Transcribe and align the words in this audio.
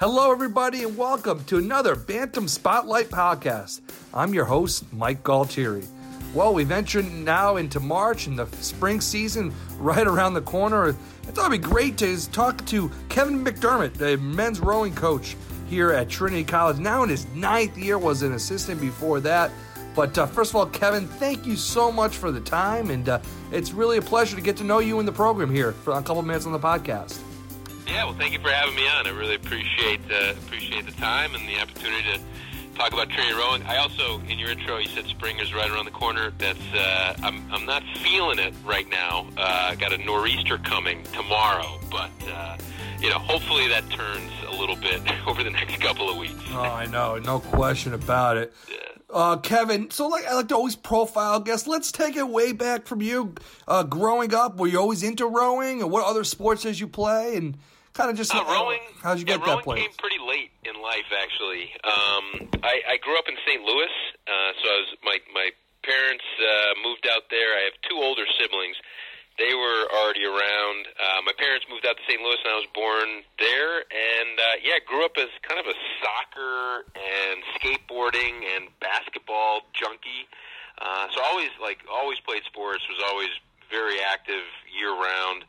Hello, 0.00 0.32
everybody, 0.32 0.82
and 0.82 0.96
welcome 0.96 1.44
to 1.44 1.58
another 1.58 1.94
Bantam 1.94 2.48
Spotlight 2.48 3.10
podcast. 3.10 3.82
I'm 4.14 4.32
your 4.32 4.46
host, 4.46 4.90
Mike 4.94 5.22
Galtieri. 5.22 5.86
Well, 6.32 6.54
we've 6.54 6.70
entered 6.70 7.04
now 7.04 7.56
into 7.56 7.80
March 7.80 8.26
and 8.26 8.38
the 8.38 8.46
spring 8.62 9.02
season 9.02 9.52
right 9.76 10.06
around 10.06 10.32
the 10.32 10.40
corner. 10.40 10.88
I 10.88 10.92
thought 11.32 11.52
it'd 11.52 11.62
be 11.62 11.68
great 11.68 11.98
to 11.98 12.30
talk 12.32 12.64
to 12.68 12.90
Kevin 13.10 13.44
McDermott, 13.44 13.92
the 13.92 14.16
men's 14.16 14.58
rowing 14.58 14.94
coach 14.94 15.36
here 15.68 15.92
at 15.92 16.08
Trinity 16.08 16.44
College. 16.44 16.78
Now 16.78 17.02
in 17.02 17.10
his 17.10 17.26
ninth 17.34 17.76
year, 17.76 17.98
was 17.98 18.22
an 18.22 18.32
assistant 18.32 18.80
before 18.80 19.20
that. 19.20 19.50
But 19.94 20.16
uh, 20.16 20.24
first 20.24 20.52
of 20.52 20.56
all, 20.56 20.64
Kevin, 20.64 21.06
thank 21.06 21.44
you 21.44 21.56
so 21.56 21.92
much 21.92 22.16
for 22.16 22.32
the 22.32 22.40
time, 22.40 22.88
and 22.88 23.06
uh, 23.06 23.20
it's 23.52 23.72
really 23.72 23.98
a 23.98 24.02
pleasure 24.02 24.34
to 24.34 24.40
get 24.40 24.56
to 24.56 24.64
know 24.64 24.78
you 24.78 24.98
in 24.98 25.04
the 25.04 25.12
program 25.12 25.52
here 25.54 25.72
for 25.72 25.90
a 25.90 26.02
couple 26.02 26.22
minutes 26.22 26.46
on 26.46 26.52
the 26.52 26.58
podcast. 26.58 27.20
Yeah, 27.90 28.04
well, 28.04 28.14
thank 28.14 28.32
you 28.32 28.38
for 28.38 28.50
having 28.50 28.76
me 28.76 28.86
on. 28.88 29.06
I 29.06 29.10
really 29.10 29.34
appreciate 29.34 30.00
uh, 30.10 30.32
appreciate 30.32 30.86
the 30.86 30.92
time 30.92 31.34
and 31.34 31.48
the 31.48 31.60
opportunity 31.60 32.04
to 32.12 32.20
talk 32.76 32.92
about 32.92 33.10
Trinity 33.10 33.34
rowing. 33.34 33.62
I 33.64 33.78
also, 33.78 34.20
in 34.28 34.38
your 34.38 34.48
intro, 34.50 34.78
you 34.78 34.88
said 34.88 35.06
spring 35.06 35.40
is 35.40 35.52
right 35.52 35.68
around 35.68 35.86
the 35.86 35.90
corner. 35.90 36.32
That's 36.38 36.60
uh, 36.72 37.16
I'm 37.22 37.52
I'm 37.52 37.66
not 37.66 37.82
feeling 38.02 38.38
it 38.38 38.54
right 38.64 38.88
now. 38.88 39.26
Uh, 39.36 39.74
got 39.74 39.92
a 39.92 39.98
nor'easter 39.98 40.58
coming 40.58 41.02
tomorrow, 41.12 41.80
but 41.90 42.10
uh, 42.32 42.56
you 43.00 43.10
know, 43.10 43.18
hopefully 43.18 43.66
that 43.68 43.90
turns 43.90 44.30
a 44.46 44.52
little 44.52 44.76
bit 44.76 45.02
over 45.26 45.42
the 45.42 45.50
next 45.50 45.80
couple 45.80 46.08
of 46.08 46.16
weeks. 46.16 46.40
Oh, 46.52 46.60
I 46.60 46.86
know, 46.86 47.18
no 47.18 47.40
question 47.40 47.92
about 47.92 48.36
it. 48.36 48.52
Yeah. 48.70 48.76
Uh, 49.12 49.36
Kevin, 49.38 49.90
so 49.90 50.06
like 50.06 50.24
I 50.26 50.34
like 50.34 50.48
to 50.48 50.54
always 50.54 50.76
profile 50.76 51.40
guests. 51.40 51.66
Let's 51.66 51.90
take 51.90 52.14
it 52.14 52.28
way 52.28 52.52
back 52.52 52.86
from 52.86 53.02
you. 53.02 53.34
Uh, 53.66 53.82
growing 53.82 54.32
up, 54.32 54.58
were 54.58 54.68
you 54.68 54.78
always 54.78 55.02
into 55.02 55.26
rowing, 55.26 55.82
or 55.82 55.88
what 55.88 56.06
other 56.06 56.22
sports 56.22 56.62
did 56.62 56.78
you 56.78 56.86
play? 56.86 57.36
And 57.36 57.58
kind 57.94 58.10
of 58.10 58.16
just 58.16 58.34
Uh, 58.34 58.44
rowing. 58.48 58.80
How'd 59.02 59.18
you 59.18 59.24
yeah, 59.26 59.36
get 59.36 59.46
that 59.46 59.64
place? 59.64 59.82
came 59.82 59.92
pretty 59.98 60.18
late 60.18 60.50
in 60.64 60.80
life, 60.80 61.08
actually. 61.22 61.72
Um, 61.84 62.48
I, 62.62 62.82
I 62.88 62.96
grew 63.02 63.18
up 63.18 63.28
in 63.28 63.36
St. 63.46 63.62
Louis, 63.62 63.94
uh, 64.26 64.50
so 64.62 64.64
I 64.68 64.76
was 64.84 64.90
my 65.02 65.18
my 65.34 65.50
parents 65.82 66.24
uh, 66.38 66.74
moved 66.86 67.06
out 67.10 67.24
there. 67.30 67.56
I 67.56 67.62
have 67.70 67.76
two 67.88 67.96
older 67.96 68.24
siblings. 68.38 68.76
They 69.38 69.54
were 69.54 69.88
already 69.96 70.26
around. 70.28 70.84
Uh, 71.00 71.22
my 71.24 71.32
parents 71.38 71.64
moved 71.70 71.86
out 71.86 71.96
to 71.96 72.02
St. 72.04 72.20
Louis, 72.20 72.36
and 72.44 72.52
I 72.52 72.56
was 72.60 72.68
born 72.76 73.08
there. 73.40 73.80
And 73.88 74.36
uh, 74.36 74.60
yeah, 74.62 74.76
grew 74.84 75.00
up 75.04 75.16
as 75.16 75.32
kind 75.48 75.56
of 75.58 75.64
a 75.64 75.76
soccer 76.04 76.84
and 76.92 77.40
skateboarding 77.56 78.44
and 78.54 78.68
basketball 78.84 79.62
junkie. 79.72 80.28
Uh, 80.76 81.08
so 81.14 81.22
always 81.24 81.48
like 81.60 81.78
always 81.90 82.20
played 82.20 82.44
sports. 82.44 82.84
Was 82.92 83.00
always 83.08 83.32
very 83.70 84.00
active 84.00 84.44
year 84.70 84.92
round. 84.92 85.44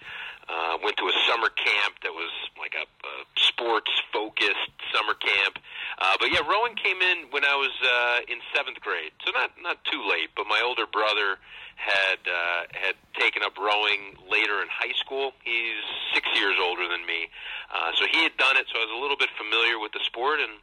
Uh, 0.50 0.76
went 0.84 0.98
to 0.98 1.08
a 1.08 1.16
summer 1.30 1.48
camp 1.48 1.96
that 2.04 2.12
was 2.12 2.28
like 2.60 2.76
a, 2.76 2.84
a 2.84 3.16
sports 3.40 3.92
focused 4.12 4.74
summer 4.92 5.14
camp. 5.14 5.56
Uh, 5.98 6.18
but 6.20 6.28
yeah, 6.34 6.44
rowing 6.44 6.76
came 6.76 7.00
in 7.00 7.32
when 7.32 7.46
I 7.46 7.56
was 7.56 7.72
uh, 7.80 8.20
in 8.28 8.40
seventh 8.52 8.82
grade, 8.82 9.16
so 9.24 9.32
not 9.32 9.52
not 9.62 9.80
too 9.86 10.04
late. 10.04 10.30
But 10.36 10.48
my 10.48 10.60
older 10.60 10.84
brother 10.86 11.40
had 11.76 12.20
uh, 12.28 12.62
had 12.74 12.96
taken 13.16 13.44
up 13.44 13.58
rowing 13.58 14.18
later 14.30 14.62
in 14.62 14.68
high 14.68 14.94
school. 15.00 15.32
He's 15.44 15.82
six 16.14 16.28
years 16.36 16.58
older 16.60 16.84
than 16.90 17.06
me, 17.06 17.30
uh, 17.74 17.92
so 17.96 18.06
he 18.12 18.22
had 18.24 18.36
done 18.36 18.58
it. 18.58 18.68
So 18.70 18.82
I 18.82 18.86
was 18.86 18.94
a 18.94 19.02
little 19.02 19.18
bit 19.18 19.30
familiar 19.38 19.80
with 19.80 19.94
the 19.94 20.04
sport 20.04 20.42
and 20.42 20.60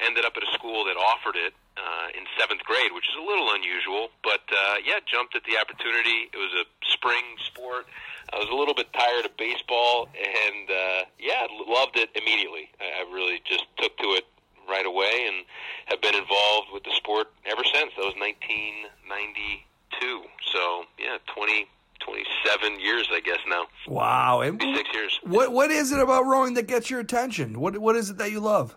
ended 0.00 0.24
up 0.24 0.34
at 0.36 0.42
a 0.42 0.50
school 0.52 0.84
that 0.88 0.96
offered 0.96 1.36
it 1.36 1.52
uh, 1.76 2.08
in 2.16 2.24
seventh 2.38 2.64
grade, 2.64 2.90
which 2.92 3.06
is 3.08 3.16
a 3.16 3.24
little 3.24 3.52
unusual. 3.52 4.08
But 4.24 4.44
uh, 4.48 4.80
yeah, 4.84 5.00
jumped 5.04 5.36
at 5.36 5.44
the 5.44 5.60
opportunity. 5.60 6.32
It 6.32 6.40
was 6.40 6.52
a 6.56 6.64
spring 7.02 7.24
sport. 7.46 7.86
I 8.32 8.38
was 8.38 8.48
a 8.50 8.54
little 8.54 8.74
bit 8.74 8.92
tired 8.92 9.26
of 9.26 9.36
baseball, 9.36 10.08
and 10.16 10.70
uh, 10.70 11.04
yeah, 11.18 11.46
loved 11.68 11.96
it 11.96 12.10
immediately. 12.14 12.70
I, 12.80 13.02
really 13.12 13.40
just 13.44 13.64
took 13.76 13.96
to 13.98 14.04
it 14.04 14.24
right 14.68 14.86
away, 14.86 15.26
and 15.28 15.44
have 15.86 16.00
been 16.00 16.14
involved 16.14 16.68
with 16.72 16.84
the 16.84 16.92
sport 16.96 17.28
ever 17.44 17.62
since. 17.64 17.92
That 17.96 18.04
was 18.04 18.14
1992. 18.16 20.22
So 20.52 20.84
yeah, 20.98 21.18
20, 21.34 21.66
27 22.00 22.80
years, 22.80 23.08
I 23.12 23.20
guess 23.20 23.38
now. 23.48 23.66
Wow, 23.86 24.40
and 24.40 24.62
Six 24.74 24.88
years. 24.94 25.18
what 25.24 25.52
what 25.52 25.70
is 25.70 25.92
it 25.92 25.98
about 25.98 26.24
rowing 26.24 26.54
that 26.54 26.66
gets 26.66 26.88
your 26.90 27.00
attention? 27.00 27.60
What 27.60 27.76
what 27.78 27.96
is 27.96 28.08
it 28.10 28.18
that 28.18 28.30
you 28.30 28.40
love? 28.40 28.76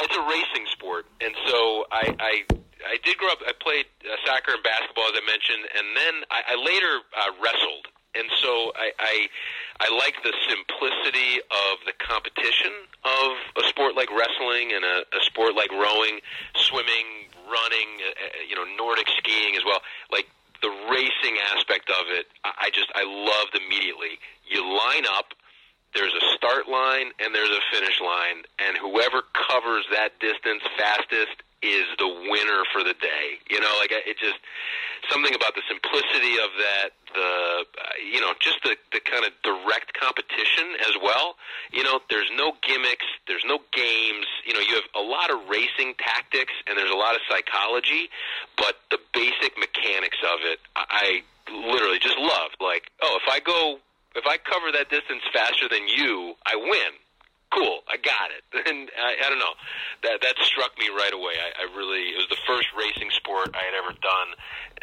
It's 0.00 0.16
a 0.16 0.22
racing 0.22 0.66
sport, 0.72 1.06
and 1.20 1.34
so 1.46 1.84
I 1.92 2.16
I, 2.18 2.42
I 2.86 2.98
did 3.02 3.18
grow 3.18 3.28
up. 3.28 3.38
I 3.46 3.52
played 3.52 3.86
uh, 4.06 4.14
soccer 4.26 4.54
and 4.54 4.62
basketball, 4.62 5.10
as 5.10 5.16
I 5.18 5.24
mentioned, 5.26 5.64
and 5.74 5.86
then 5.96 6.14
I, 6.30 6.54
I 6.54 6.56
later 6.56 7.02
uh, 7.16 7.32
wrestled. 7.42 7.90
And 8.14 8.26
so 8.40 8.72
I, 8.74 8.90
I 8.98 9.14
I 9.84 9.88
like 9.94 10.16
the 10.24 10.32
simplicity 10.48 11.38
of 11.38 11.74
the 11.86 11.92
competition 12.00 12.72
of 13.04 13.28
a 13.62 13.68
sport 13.68 13.94
like 13.94 14.10
wrestling 14.10 14.72
and 14.74 14.82
a, 14.82 15.04
a 15.12 15.22
sport 15.22 15.54
like 15.54 15.70
rowing, 15.70 16.18
swimming, 16.56 17.28
running, 17.46 17.88
uh, 18.02 18.10
uh, 18.10 18.48
you 18.48 18.56
know, 18.56 18.64
Nordic 18.76 19.06
skiing 19.12 19.54
as 19.56 19.62
well. 19.64 19.82
Like 20.10 20.26
the 20.62 20.72
racing 20.90 21.36
aspect 21.54 21.90
of 21.90 22.08
it, 22.10 22.26
I 22.44 22.66
I 22.66 22.70
just 22.70 22.90
I 22.94 23.04
loved 23.04 23.54
immediately. 23.54 24.18
You 24.48 24.64
line 24.64 25.04
up 25.14 25.34
there's 25.94 26.12
a 26.12 26.24
start 26.36 26.68
line 26.68 27.12
and 27.18 27.34
there's 27.34 27.50
a 27.50 27.62
finish 27.72 28.00
line, 28.00 28.44
and 28.58 28.76
whoever 28.76 29.22
covers 29.32 29.86
that 29.90 30.18
distance 30.20 30.62
fastest 30.76 31.42
is 31.62 31.86
the 31.98 32.08
winner 32.30 32.62
for 32.72 32.84
the 32.84 32.94
day. 32.94 33.38
You 33.50 33.60
know, 33.60 33.72
like 33.80 33.90
it 33.92 34.18
just 34.18 34.38
something 35.10 35.34
about 35.34 35.54
the 35.54 35.62
simplicity 35.66 36.38
of 36.38 36.50
that, 36.58 36.88
the 37.14 37.64
uh, 37.64 37.94
you 37.98 38.20
know, 38.20 38.34
just 38.40 38.62
the 38.62 38.76
the 38.92 39.00
kind 39.00 39.24
of 39.24 39.32
direct 39.42 39.94
competition 39.94 40.78
as 40.86 40.94
well. 41.02 41.36
You 41.72 41.82
know, 41.82 42.00
there's 42.10 42.30
no 42.34 42.52
gimmicks, 42.62 43.06
there's 43.26 43.44
no 43.46 43.58
games. 43.72 44.26
You 44.46 44.54
know, 44.54 44.60
you 44.60 44.74
have 44.74 44.88
a 44.94 45.02
lot 45.02 45.30
of 45.30 45.48
racing 45.48 45.94
tactics 45.98 46.52
and 46.66 46.78
there's 46.78 46.92
a 46.92 46.98
lot 46.98 47.14
of 47.14 47.20
psychology, 47.28 48.08
but 48.56 48.78
the 48.90 48.98
basic 49.12 49.58
mechanics 49.58 50.18
of 50.22 50.40
it, 50.46 50.58
I, 50.76 51.22
I 51.48 51.52
literally 51.52 51.98
just 51.98 52.18
loved. 52.18 52.56
Like, 52.60 52.90
oh, 53.02 53.18
if 53.22 53.28
I 53.28 53.40
go 53.40 53.78
if 54.14 54.26
I 54.26 54.36
cover 54.38 54.72
that 54.72 54.90
distance 54.90 55.22
faster 55.32 55.68
than 55.68 55.86
you, 55.86 56.34
I 56.46 56.56
win. 56.56 56.92
Cool, 57.54 57.80
I 57.88 57.96
got 57.96 58.28
it. 58.30 58.44
And 58.68 58.90
I, 59.00 59.16
I 59.24 59.30
don't 59.30 59.38
know, 59.38 59.56
that 60.02 60.20
that 60.20 60.36
struck 60.44 60.76
me 60.78 60.88
right 60.92 61.12
away. 61.12 61.32
I, 61.40 61.64
I 61.64 61.76
really 61.76 62.12
it 62.12 62.18
was 62.18 62.28
the 62.28 62.42
first 62.46 62.68
racing 62.76 63.10
sport 63.10 63.54
I 63.54 63.64
had 63.64 63.72
ever 63.72 63.96
done, 64.02 64.28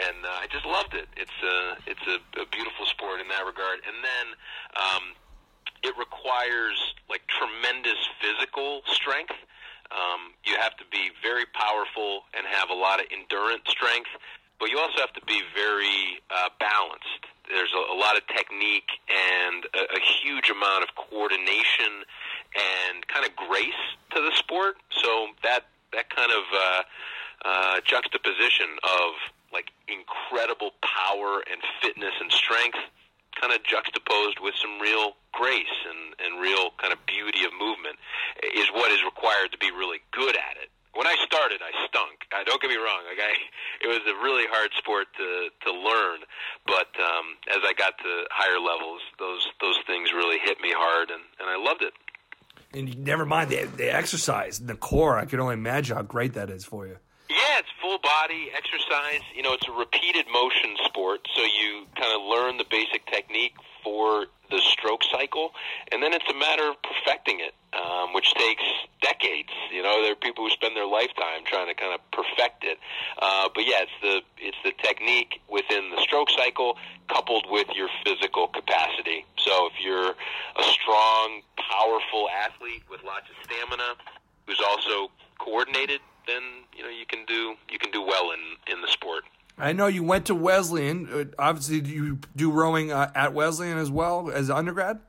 and 0.02 0.26
uh, 0.26 0.42
I 0.42 0.48
just 0.50 0.66
loved 0.66 0.94
it. 0.94 1.06
It's 1.16 1.40
a 1.44 1.78
it's 1.86 2.06
a, 2.08 2.18
a 2.42 2.46
beautiful 2.50 2.86
sport 2.86 3.22
in 3.22 3.28
that 3.30 3.46
regard. 3.46 3.86
And 3.86 4.02
then 4.02 4.26
um, 4.74 5.04
it 5.86 5.94
requires 6.02 6.96
like 7.10 7.22
tremendous 7.30 8.02
physical 8.18 8.82
strength. 8.90 9.38
Um, 9.94 10.34
you 10.44 10.58
have 10.58 10.76
to 10.82 10.86
be 10.90 11.14
very 11.22 11.46
powerful 11.54 12.26
and 12.34 12.42
have 12.50 12.74
a 12.74 12.74
lot 12.74 13.00
of 13.00 13.06
endurance 13.14 13.70
strength, 13.70 14.10
but 14.60 14.74
you 14.74 14.80
also 14.80 14.98
have 14.98 15.14
to 15.14 15.26
be 15.30 15.46
very 15.54 16.26
uh, 16.34 16.50
balanced. 16.58 17.30
There's 17.46 17.70
a, 17.78 17.94
a 17.94 17.98
lot 17.98 18.18
of 18.18 18.26
technique 18.26 18.90
and 19.06 19.62
a, 19.78 19.94
a 19.94 20.02
huge 20.02 20.50
amount 20.50 20.82
of 20.84 20.90
coordination 20.98 22.02
and 22.56 23.06
kind 23.08 23.26
of 23.26 23.36
grace 23.36 23.84
to 24.16 24.22
the 24.22 24.32
sport. 24.36 24.76
So 24.90 25.28
that 25.44 25.66
that 25.94 26.10
kind 26.10 26.32
of 26.32 26.44
uh, 26.52 26.82
uh, 27.46 27.76
juxtaposition 27.86 28.80
of 28.84 29.12
like 29.54 29.72
incredible 29.88 30.72
power 30.84 31.44
and 31.50 31.62
fitness 31.82 32.14
and 32.20 32.32
strength, 32.32 32.80
kind 33.40 33.54
of 33.54 33.64
juxtaposed 33.64 34.40
with 34.42 34.56
some 34.60 34.80
real 34.82 35.16
grace 35.32 35.78
and, 35.88 36.16
and 36.20 36.42
real 36.42 36.72
kind 36.80 36.92
of 36.92 37.00
beauty 37.06 37.46
of 37.46 37.52
movement, 37.56 37.96
is 38.56 38.68
what 38.74 38.92
is 38.92 39.04
required 39.04 39.52
to 39.52 39.58
be 39.58 39.72
really 39.72 40.00
good 40.12 40.36
at 40.36 40.60
it 40.60 40.70
when 40.96 41.06
I 41.06 41.16
started, 41.28 41.60
I 41.60 41.76
stunk. 41.92 42.24
Uh, 42.32 42.48
don't 42.48 42.60
get 42.64 42.72
me 42.72 42.80
wrong; 42.80 43.04
like 43.04 43.20
I, 43.20 43.36
it 43.84 43.88
was 43.92 44.02
a 44.08 44.16
really 44.24 44.48
hard 44.48 44.72
sport 44.80 45.12
to 45.20 45.52
to 45.52 45.72
learn. 45.72 46.24
But 46.66 46.90
um, 46.98 47.36
as 47.52 47.62
I 47.68 47.76
got 47.76 48.00
to 48.00 48.12
higher 48.32 48.60
levels, 48.60 49.04
those 49.20 49.46
those 49.62 49.78
things 49.86 50.16
really 50.16 50.40
hit 50.40 50.60
me 50.64 50.72
hard, 50.72 51.12
and 51.12 51.22
and 51.40 51.52
I 51.52 51.60
loved 51.60 51.84
it. 51.84 51.94
And 52.76 52.90
you- 52.90 52.96
never 53.02 53.26
mind 53.26 53.50
the 53.50 53.64
the 53.66 53.94
exercise, 53.94 54.60
the 54.60 54.76
core. 54.76 55.18
I 55.18 55.26
can 55.26 55.40
only 55.40 55.54
imagine 55.54 55.96
how 55.96 56.04
great 56.04 56.34
that 56.34 56.50
is 56.50 56.66
for 56.66 56.86
you. 56.86 56.98
Yeah, 57.30 57.60
it's 57.60 57.70
full 57.82 57.98
body 58.00 58.52
exercise. 58.56 59.22
You 59.34 59.42
know, 59.44 59.54
it's 59.54 59.68
a 59.68 59.72
repeated 59.72 60.26
motion 60.32 60.76
sport, 60.86 61.22
so 61.36 61.42
you 61.42 61.86
kind 61.96 62.14
of 62.14 62.22
learn 62.28 62.58
the 62.58 62.66
basic 62.70 63.06
technique 63.08 63.56
for 63.84 64.26
the 64.50 64.60
stroke 64.60 65.04
cycle, 65.04 65.52
and 65.92 66.02
then 66.02 66.14
it's 66.14 66.30
a 66.30 66.34
matter 66.34 66.70
of 66.70 66.76
perfecting 66.82 67.40
it, 67.40 67.54
um, 67.74 68.14
which 68.14 68.34
takes 68.36 68.64
decades. 69.02 69.50
You 69.72 69.84
know, 69.84 70.02
there 70.02 70.12
are 70.12 70.16
people 70.16 70.46
who 70.46 70.52
spend 70.52 70.76
their 70.76 70.86
lifetime 70.86 71.44
trying 71.46 71.68
to 71.68 71.74
kind 71.74 71.94
of 71.94 72.00
perfect 72.12 72.64
it. 72.64 72.78
Uh, 73.22 73.50
but 73.54 73.66
yeah, 73.66 73.84
it's 73.84 73.98
the 74.02 74.22
it's 74.38 74.58
the 74.64 74.72
technique 74.82 75.42
within 75.50 75.92
the 75.92 76.02
stroke 76.02 76.30
cycle 76.30 76.78
coupled 77.08 77.46
with 77.50 77.68
your 77.76 77.90
physical 78.04 78.48
capacity. 78.48 79.26
So 79.38 79.68
if 79.68 79.74
you're 79.84 80.12
a 80.12 80.64
strong, 80.64 81.42
powerful 81.58 82.30
athlete 82.30 82.84
with 82.90 83.04
lots 83.04 83.30
of 83.30 83.36
stamina, 83.44 83.96
who's 84.48 84.62
also 84.62 85.12
coordinated, 85.40 86.02
then 86.28 86.42
you 86.76 86.84
know 86.84 86.90
you 86.90 87.06
can 87.06 87.26
do 87.26 87.56
you 87.70 87.80
can 87.80 87.92
do 87.92 88.02
well 88.02 88.32
in 88.32 88.74
in 88.74 88.82
the 88.82 88.88
sport. 88.88 89.24
I 89.58 89.72
know 89.72 89.88
you 89.88 90.04
went 90.04 90.26
to 90.26 90.36
Wesleyan. 90.36 91.08
Uh, 91.12 91.24
obviously, 91.40 91.80
you 91.80 92.20
do 92.36 92.52
rowing 92.52 92.92
uh, 92.92 93.12
at 93.16 93.34
Wesleyan 93.34 93.78
as 93.78 93.90
well 93.90 94.30
as 94.30 94.50
undergrad. 94.50 95.00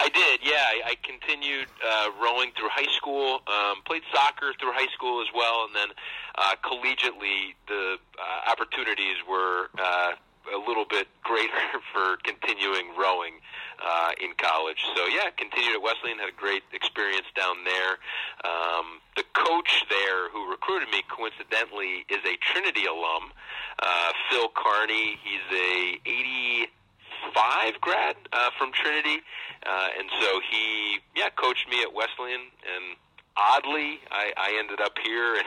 I 0.00 0.08
did, 0.10 0.40
yeah. 0.42 0.54
I, 0.54 0.90
I 0.90 0.94
continued 1.02 1.66
uh, 1.84 2.10
rowing 2.22 2.52
through 2.56 2.68
high 2.70 2.92
school, 2.96 3.40
um, 3.48 3.82
played 3.84 4.02
soccer 4.14 4.52
through 4.60 4.72
high 4.72 4.92
school 4.94 5.20
as 5.20 5.26
well, 5.34 5.66
and 5.66 5.74
then 5.74 5.88
uh, 6.36 6.54
collegiately 6.62 7.54
the 7.66 7.96
uh, 8.18 8.50
opportunities 8.52 9.16
were 9.28 9.70
uh, 9.78 10.12
a 10.54 10.58
little 10.58 10.84
bit 10.88 11.08
greater 11.22 11.52
for 11.92 12.16
continuing 12.24 12.94
rowing 12.96 13.40
uh, 13.84 14.12
in 14.20 14.32
college. 14.36 14.84
So 14.96 15.06
yeah, 15.06 15.30
continued 15.36 15.76
at 15.76 15.82
Wesleyan, 15.82 16.18
had 16.18 16.28
a 16.28 16.36
great 16.36 16.62
experience 16.72 17.26
down 17.36 17.64
there. 17.64 17.98
Um, 18.44 19.00
the 19.16 19.24
coach 19.34 19.84
there 19.88 20.30
who 20.30 20.50
recruited 20.50 20.88
me, 20.90 21.02
coincidentally, 21.08 22.04
is 22.08 22.22
a 22.24 22.36
Trinity 22.40 22.86
alum, 22.86 23.30
uh, 23.78 24.12
Phil 24.30 24.48
Carney. 24.48 25.18
He's 25.22 25.46
a 25.52 25.98
80 26.04 26.68
five 27.34 27.80
grad 27.80 28.16
uh, 28.32 28.50
from 28.56 28.72
Trinity, 28.72 29.18
uh, 29.66 29.88
and 29.98 30.08
so 30.20 30.40
he 30.50 30.98
yeah 31.16 31.28
coached 31.30 31.68
me 31.68 31.82
at 31.82 31.92
Wesleyan, 31.92 32.40
and 32.62 32.96
oddly 33.36 34.00
I, 34.10 34.32
I 34.36 34.56
ended 34.58 34.80
up 34.80 34.92
here 35.02 35.34
and 35.34 35.46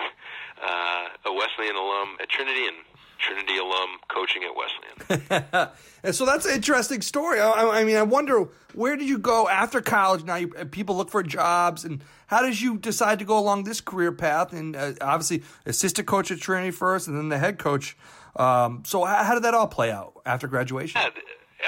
uh, 0.61 1.31
a 1.31 1.33
Wesleyan 1.33 1.75
alum 1.75 2.17
at 2.21 2.29
Trinity 2.29 2.65
and 2.67 2.77
Trinity 3.21 3.57
alum 3.57 3.89
coaching 4.07 4.43
at 4.43 4.55
Wesleyan. 4.55 5.69
and 6.03 6.15
so 6.15 6.25
that's 6.25 6.45
an 6.45 6.55
interesting 6.55 7.01
story. 7.01 7.39
I, 7.39 7.81
I, 7.81 7.83
mean, 7.83 7.95
I 7.95 8.03
wonder 8.03 8.47
where 8.73 8.95
did 8.95 9.07
you 9.07 9.19
go 9.19 9.47
after 9.47 9.81
college? 9.81 10.23
Now 10.23 10.35
you, 10.35 10.47
people 10.47 10.97
look 10.97 11.09
for 11.09 11.21
jobs, 11.23 11.85
and 11.85 12.03
how 12.27 12.41
did 12.41 12.59
you 12.59 12.77
decide 12.77 13.19
to 13.19 13.25
go 13.25 13.37
along 13.37 13.63
this 13.63 13.81
career 13.81 14.11
path? 14.11 14.53
And 14.53 14.75
uh, 14.75 14.93
obviously, 15.01 15.43
assistant 15.65 16.07
coach 16.07 16.31
at 16.31 16.39
Trinity 16.39 16.71
first, 16.71 17.07
and 17.07 17.17
then 17.17 17.29
the 17.29 17.37
head 17.37 17.59
coach. 17.59 17.95
Um, 18.35 18.83
so 18.85 19.03
how, 19.03 19.23
how, 19.23 19.33
did 19.33 19.43
that 19.43 19.53
all 19.53 19.67
play 19.67 19.91
out 19.91 20.13
after 20.25 20.47
graduation? 20.47 21.01
Yeah, 21.01 21.09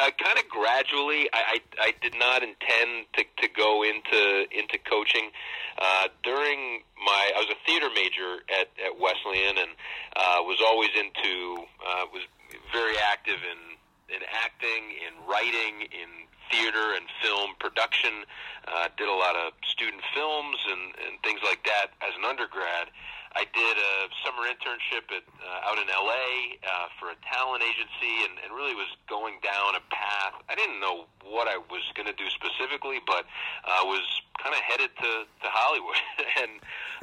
uh, 0.02 0.12
kind 0.24 0.38
of 0.40 0.48
gradually. 0.50 1.30
I, 1.34 1.60
I 1.60 1.90
I 1.90 1.94
did 2.02 2.16
not 2.18 2.44
intend 2.44 3.08
to 3.14 3.24
to 3.42 3.48
go 3.54 3.84
into 3.84 4.46
into 4.52 4.78
coaching. 4.80 5.32
Uh, 5.78 6.08
during 6.24 6.84
my, 7.04 7.32
I 7.36 7.40
was 7.40 7.50
a 7.50 7.60
theater 7.66 7.90
major 7.94 8.44
at 8.50 8.70
at 8.84 9.00
Wesleyan, 9.00 9.58
and 9.58 9.72
uh, 10.16 10.40
was 10.44 10.62
always 10.66 10.90
into 10.96 11.66
uh, 11.86 12.06
was 12.14 12.24
very 12.72 12.96
active 13.12 13.40
in 13.44 14.16
in 14.16 14.22
acting, 14.46 14.94
in 15.02 15.14
writing, 15.28 15.90
in 15.90 16.10
theater 16.52 16.94
and 16.94 17.06
film 17.22 17.52
production. 17.60 18.26
Uh, 18.68 18.88
did 18.98 19.10
a 19.10 19.18
lot 19.18 19.36
of 19.36 19.54
student 19.66 20.02
films 20.14 20.58
and, 20.70 20.94
and 21.08 21.20
things 21.24 21.42
like 21.44 21.64
that 21.66 21.92
as 22.02 22.14
an 22.18 22.24
undergrad. 22.26 22.88
I 23.36 23.50
did 23.50 23.76
a 23.78 23.94
summer 24.22 24.46
internship 24.46 25.10
at 25.10 25.26
uh, 25.42 25.68
out 25.70 25.82
in 25.82 25.90
LA 25.90 26.58
uh, 26.62 26.88
for 27.00 27.10
a 27.10 27.18
talent 27.26 27.64
agency, 27.66 28.26
and, 28.26 28.38
and 28.46 28.54
really 28.54 28.76
was 28.76 28.90
going 29.10 29.42
down 29.42 29.74
a 29.74 29.84
path. 29.90 30.38
I 30.50 30.56
didn't 30.56 30.80
know 30.80 31.06
what 31.26 31.48
I 31.48 31.58
was 31.58 31.82
going 31.98 32.06
to 32.08 32.14
do 32.14 32.30
specifically, 32.30 33.02
but 33.06 33.26
uh, 33.66 33.82
was 33.90 34.06
kind 34.38 34.54
of 34.54 34.62
headed 34.62 34.92
to 35.02 35.12
to 35.26 35.48
Hollywood, 35.50 35.98
and 36.42 36.52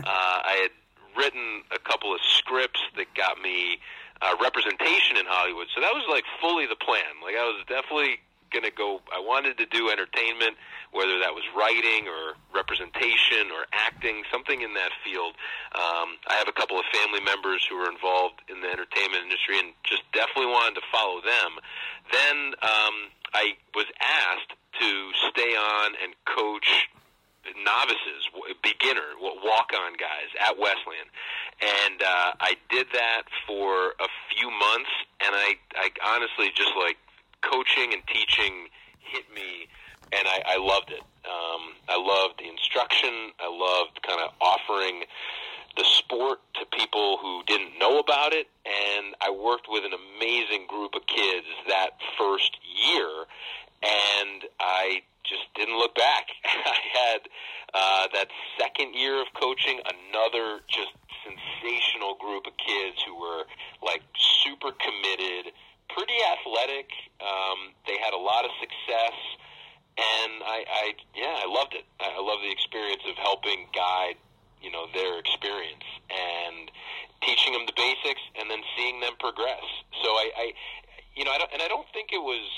uh, 0.06 0.38
I 0.47 0.55
had 0.62 0.75
written 1.19 1.62
a 1.75 1.79
couple 1.79 2.15
of 2.15 2.21
scripts 2.23 2.81
that 2.97 3.11
got 3.15 3.43
me 3.43 3.82
uh, 4.23 4.37
representation 4.41 5.17
in 5.17 5.27
Hollywood. 5.27 5.67
So 5.75 5.81
that 5.81 5.93
was 5.94 6.06
like 6.09 6.25
fully 6.41 6.67
the 6.67 6.79
plan. 6.79 7.19
Like 7.25 7.35
I 7.35 7.44
was 7.44 7.65
definitely 7.67 8.21
going 8.50 8.64
to 8.64 8.70
go. 8.70 9.00
I 9.12 9.20
wanted 9.20 9.58
to 9.58 9.67
do 9.67 9.91
entertainment 9.91 10.56
whether 10.93 11.19
that 11.23 11.35
was 11.35 11.47
writing 11.55 12.11
or 12.11 12.35
representation 12.55 13.55
or 13.55 13.67
acting, 13.73 14.23
something 14.31 14.62
in 14.62 14.75
that 14.75 14.91
field. 15.05 15.35
Um, 15.75 16.19
I 16.26 16.35
have 16.35 16.49
a 16.49 16.52
couple 16.52 16.79
of 16.79 16.85
family 16.93 17.20
members 17.23 17.64
who 17.69 17.76
are 17.76 17.91
involved 17.91 18.43
in 18.50 18.61
the 18.61 18.69
entertainment 18.69 19.23
industry 19.23 19.58
and 19.58 19.73
just 19.85 20.02
definitely 20.12 20.50
wanted 20.50 20.75
to 20.82 20.87
follow 20.91 21.23
them. 21.23 21.62
Then 22.11 22.37
um, 22.62 22.97
I 23.35 23.55
was 23.75 23.87
asked 24.02 24.58
to 24.82 24.91
stay 25.31 25.55
on 25.55 25.94
and 26.03 26.14
coach 26.26 26.91
novices, 27.64 28.29
beginner, 28.62 29.17
walk-on 29.20 29.94
guys 29.94 30.31
at 30.38 30.58
Wesleyan, 30.58 31.08
and 31.61 32.03
uh, 32.03 32.32
I 32.41 32.55
did 32.69 32.87
that 32.93 33.23
for 33.46 33.96
a 33.99 34.11
few 34.29 34.50
months, 34.50 34.91
and 35.25 35.35
I, 35.35 35.56
I 35.76 35.88
honestly 36.05 36.53
just 36.55 36.73
like 36.76 36.99
coaching 37.42 37.92
and 37.92 38.02
teaching 38.06 38.69
hit 39.00 39.25
me 39.34 39.69
and 40.12 40.26
I, 40.26 40.42
I 40.46 40.58
loved 40.58 40.90
it. 40.90 41.02
Um, 41.25 41.75
I 41.88 41.96
loved 41.96 42.40
the 42.40 42.48
instruction. 42.48 43.31
I 43.38 43.48
loved 43.48 44.02
kind 44.02 44.20
of 44.20 44.31
offering 44.40 45.04
the 45.76 45.84
sport 45.84 46.40
to 46.54 46.66
people 46.76 47.19
who 47.22 47.42
didn't 47.46 47.78
know 47.78 47.98
about 47.98 48.32
it, 48.32 48.48
and 48.66 49.14
I 49.20 49.31
worked 49.31 49.66
with 49.69 49.84
an 49.84 49.92
amazing 49.94 50.66
group 50.66 50.94
of 50.94 51.06
kids 51.06 51.46
that 51.69 51.90
first 52.19 52.58
year, 52.66 53.08
and 53.82 54.44
I 54.58 55.02
just 55.22 55.46
didn't 55.54 55.78
look 55.78 55.94
back. 55.94 56.26
I 56.44 56.76
had 56.93 57.20
uh, 57.72 58.06
that 58.14 58.28
second 58.58 58.94
year 58.94 59.22
of 59.22 59.28
coaching 59.38 59.81
another 59.86 60.60
just 60.66 60.90
sensational 61.22 62.16
group 62.16 62.46
of 62.46 62.56
kids 62.56 62.96
who 63.06 63.14
were 63.14 63.44
like 63.82 64.02
super 64.16 64.72
committed, 64.72 65.52
pretty 65.94 66.19
athletic. 66.34 66.88
Um, 67.20 67.75
they 67.87 67.98
had 67.98 68.14
a 68.14 68.20
lot 68.20 68.44
of 68.44 68.50
success 68.60 69.16
and 70.00 70.40
I, 70.44 70.64
I 70.64 70.84
yeah, 71.14 71.44
I 71.44 71.46
loved 71.46 71.75
it. 71.75 71.84
I 72.00 72.20
love 72.20 72.40
the 72.42 72.50
experience 72.50 73.02
of 73.08 73.16
helping 73.16 73.66
guide, 73.75 74.16
you 74.62 74.70
know, 74.70 74.87
their 74.94 75.19
experience 75.19 75.84
and 76.08 76.70
teaching 77.22 77.52
them 77.52 77.66
the 77.66 77.76
basics, 77.76 78.22
and 78.38 78.50
then 78.50 78.60
seeing 78.76 79.00
them 79.00 79.12
progress. 79.20 79.64
So 80.02 80.08
I, 80.08 80.31
I 80.37 80.46
you 81.16 81.25
know, 81.25 81.32
I 81.32 81.38
don't, 81.38 81.52
and 81.52 81.62
I 81.62 81.69
don't 81.69 81.87
think 81.93 82.12
it 82.12 82.22
was. 82.22 82.48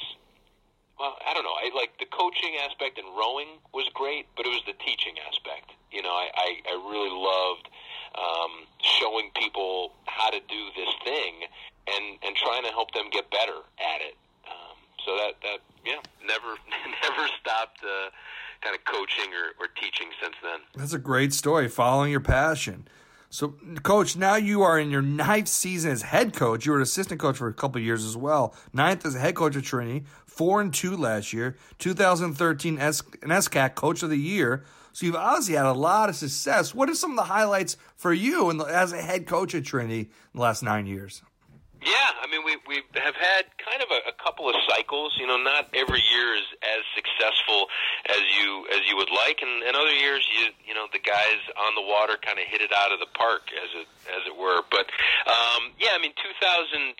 Well, 1.00 1.16
I 1.26 1.34
don't 1.34 1.42
know. 1.42 1.56
I 1.56 1.74
like 1.74 1.98
the 1.98 2.06
coaching 2.06 2.60
aspect 2.62 2.98
and 2.98 3.08
rowing 3.16 3.58
was 3.74 3.88
great, 3.94 4.28
but 4.36 4.46
it 4.46 4.50
was 4.50 4.62
the 4.66 4.76
teaching 4.84 5.18
aspect. 5.26 5.72
You 5.90 6.02
know, 6.02 6.12
I, 6.12 6.30
I, 6.36 6.48
I 6.68 6.74
really 6.86 7.10
loved 7.10 7.66
um, 8.14 8.68
showing 9.00 9.32
people 9.34 9.94
how 10.06 10.30
to 10.30 10.38
do 10.38 10.62
this 10.76 10.94
thing 11.02 11.48
and 11.86 12.18
and 12.22 12.36
trying 12.36 12.64
to 12.64 12.70
help 12.70 12.92
them 12.92 13.10
get 13.10 13.30
better 13.30 13.58
at 13.78 14.00
it. 14.00 14.16
Um, 14.46 14.76
so 15.04 15.16
that 15.16 15.34
that 15.42 15.58
yeah, 15.84 16.00
never 16.26 16.54
never 17.02 17.28
stopped 17.40 17.80
uh, 17.84 18.10
kind 18.60 18.76
of 18.76 18.84
coaching 18.84 19.32
or, 19.34 19.64
or 19.64 19.68
teaching 19.80 20.08
since 20.20 20.34
then. 20.42 20.60
That's 20.74 20.92
a 20.92 20.98
great 20.98 21.32
story, 21.32 21.68
following 21.68 22.10
your 22.10 22.20
passion. 22.20 22.88
So, 23.32 23.54
coach, 23.82 24.14
now 24.14 24.34
you 24.36 24.60
are 24.60 24.78
in 24.78 24.90
your 24.90 25.00
ninth 25.00 25.48
season 25.48 25.90
as 25.90 26.02
head 26.02 26.34
coach. 26.34 26.66
You 26.66 26.72
were 26.72 26.78
an 26.78 26.82
assistant 26.82 27.18
coach 27.18 27.38
for 27.38 27.48
a 27.48 27.54
couple 27.54 27.80
years 27.80 28.04
as 28.04 28.14
well. 28.14 28.54
Ninth 28.74 29.06
as 29.06 29.14
a 29.14 29.18
head 29.18 29.36
coach 29.36 29.56
at 29.56 29.64
Trinity, 29.64 30.04
four 30.26 30.60
and 30.60 30.72
two 30.72 30.94
last 30.94 31.32
year. 31.32 31.56
2013 31.78 32.78
S- 32.78 33.00
NESCAC 33.00 33.74
Coach 33.74 34.02
of 34.02 34.10
the 34.10 34.18
Year. 34.18 34.64
So 34.92 35.06
you've 35.06 35.16
obviously 35.16 35.54
had 35.54 35.64
a 35.64 35.72
lot 35.72 36.10
of 36.10 36.16
success. 36.16 36.74
What 36.74 36.90
are 36.90 36.94
some 36.94 37.12
of 37.12 37.16
the 37.16 37.22
highlights 37.22 37.78
for 37.96 38.12
you 38.12 38.52
the, 38.52 38.64
as 38.64 38.92
a 38.92 39.00
head 39.00 39.26
coach 39.26 39.54
at 39.54 39.64
Trinity 39.64 40.00
in 40.00 40.08
the 40.34 40.42
last 40.42 40.62
nine 40.62 40.86
years? 40.86 41.22
Yeah, 41.82 42.14
I 42.22 42.30
mean, 42.30 42.46
we 42.46 42.54
we 42.70 42.82
have 42.94 43.18
had 43.18 43.50
kind 43.58 43.82
of 43.82 43.90
a, 43.90 44.10
a 44.10 44.14
couple 44.22 44.48
of 44.48 44.54
cycles. 44.70 45.18
You 45.18 45.26
know, 45.26 45.36
not 45.36 45.66
every 45.74 45.98
year 45.98 46.38
is 46.38 46.46
as 46.62 46.86
successful 46.94 47.66
as 48.06 48.22
you 48.38 48.66
as 48.70 48.86
you 48.86 48.96
would 48.96 49.10
like, 49.10 49.42
and, 49.42 49.66
and 49.66 49.74
other 49.74 49.90
years, 49.90 50.22
you 50.30 50.54
you 50.62 50.74
know, 50.74 50.86
the 50.94 51.02
guys 51.02 51.42
on 51.58 51.74
the 51.74 51.82
water 51.82 52.14
kind 52.22 52.38
of 52.38 52.46
hit 52.46 52.62
it 52.62 52.70
out 52.70 52.92
of 52.94 53.00
the 53.00 53.10
park, 53.18 53.50
as 53.50 53.70
it 53.74 53.88
as 54.14 54.22
it 54.30 54.36
were. 54.38 54.62
But 54.70 54.94
um, 55.26 55.74
yeah, 55.82 55.98
I 55.98 55.98
mean, 55.98 56.14
2010, 56.22 56.94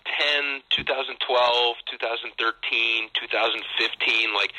2012, 0.75 1.77
2013, 1.87 3.11
2015, 3.15 4.35
like, 4.35 4.53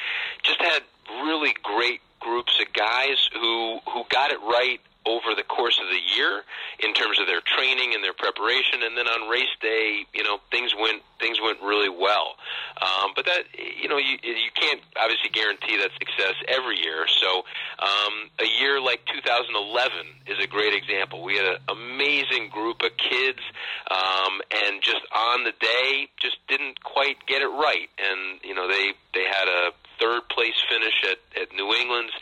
just 0.43 0.61
had 0.63 0.83
really 1.27 1.51
great 1.63 1.99
groups 2.23 2.55
of 2.63 2.71
guys 2.71 3.27
who 3.35 3.79
who 3.91 4.07
got 4.07 4.31
it 4.31 4.39
right 4.39 4.79
over 5.05 5.35
the 5.35 5.43
course 5.43 5.79
of 5.79 5.87
the 5.89 6.01
year 6.15 6.43
in 6.79 6.93
terms 6.93 7.19
of 7.19 7.27
their 7.27 7.41
training 7.41 7.93
and 7.93 8.03
their 8.03 8.13
preparation. 8.13 8.83
And 8.83 8.97
then 8.97 9.07
on 9.07 9.29
race 9.29 9.51
day 9.61 10.05
you 10.13 10.23
know 10.23 10.39
things 10.51 10.73
went 10.75 11.01
things 11.19 11.39
went 11.41 11.61
really 11.61 11.89
well. 11.89 12.35
Um, 12.81 13.11
but 13.15 13.25
that 13.25 13.43
you 13.53 13.89
know 13.89 13.97
you 13.97 14.17
you 14.21 14.51
can't 14.55 14.81
obviously 14.99 15.29
guarantee 15.29 15.77
that 15.77 15.91
success 15.97 16.35
every 16.47 16.79
year. 16.79 17.07
So 17.07 17.43
um, 17.79 18.29
a 18.39 18.47
year 18.59 18.79
like 18.81 19.05
2011 19.05 20.27
is 20.27 20.43
a 20.43 20.47
great 20.47 20.73
example. 20.73 21.23
We 21.23 21.37
had 21.37 21.45
an 21.45 21.61
amazing 21.69 22.49
group 22.49 22.81
of 22.83 22.95
kids 22.97 23.39
um, 23.89 24.41
and 24.51 24.81
just 24.81 25.01
on 25.15 25.43
the 25.43 25.53
day 25.59 26.07
just 26.17 26.37
didn't 26.47 26.83
quite 26.83 27.17
get 27.27 27.41
it 27.41 27.51
right. 27.51 27.89
And 27.97 28.39
you 28.43 28.55
know 28.55 28.67
they 28.67 28.93
they 29.13 29.23
had 29.23 29.47
a 29.47 29.71
third 29.99 30.27
place 30.29 30.57
finish 30.69 30.93
at, 31.03 31.41
at 31.41 31.53
New 31.55 31.71
England's 31.73 32.13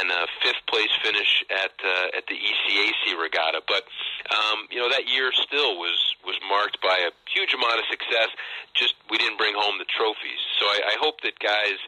and 0.00 0.10
a 0.10 0.26
fifth 0.42 0.62
place 0.66 0.90
finish 1.02 1.44
at 1.50 1.72
uh, 1.82 2.16
at 2.18 2.26
the 2.26 2.34
ECAC 2.34 3.18
regatta. 3.20 3.62
But 3.66 3.84
um, 4.30 4.66
you 4.70 4.78
know 4.78 4.88
that 4.88 5.08
year 5.08 5.32
still 5.32 5.78
was 5.78 5.98
was 6.24 6.36
marked 6.48 6.80
by 6.82 6.96
a 7.06 7.10
huge 7.30 7.54
amount 7.54 7.78
of 7.78 7.86
success. 7.90 8.28
Just 8.74 8.94
we 9.10 9.18
didn't 9.18 9.38
bring 9.38 9.54
home 9.54 9.78
the 9.78 9.86
trophies. 9.86 10.42
So 10.58 10.66
I, 10.66 10.94
I 10.94 10.96
hope 11.00 11.20
that 11.22 11.38
guys, 11.38 11.78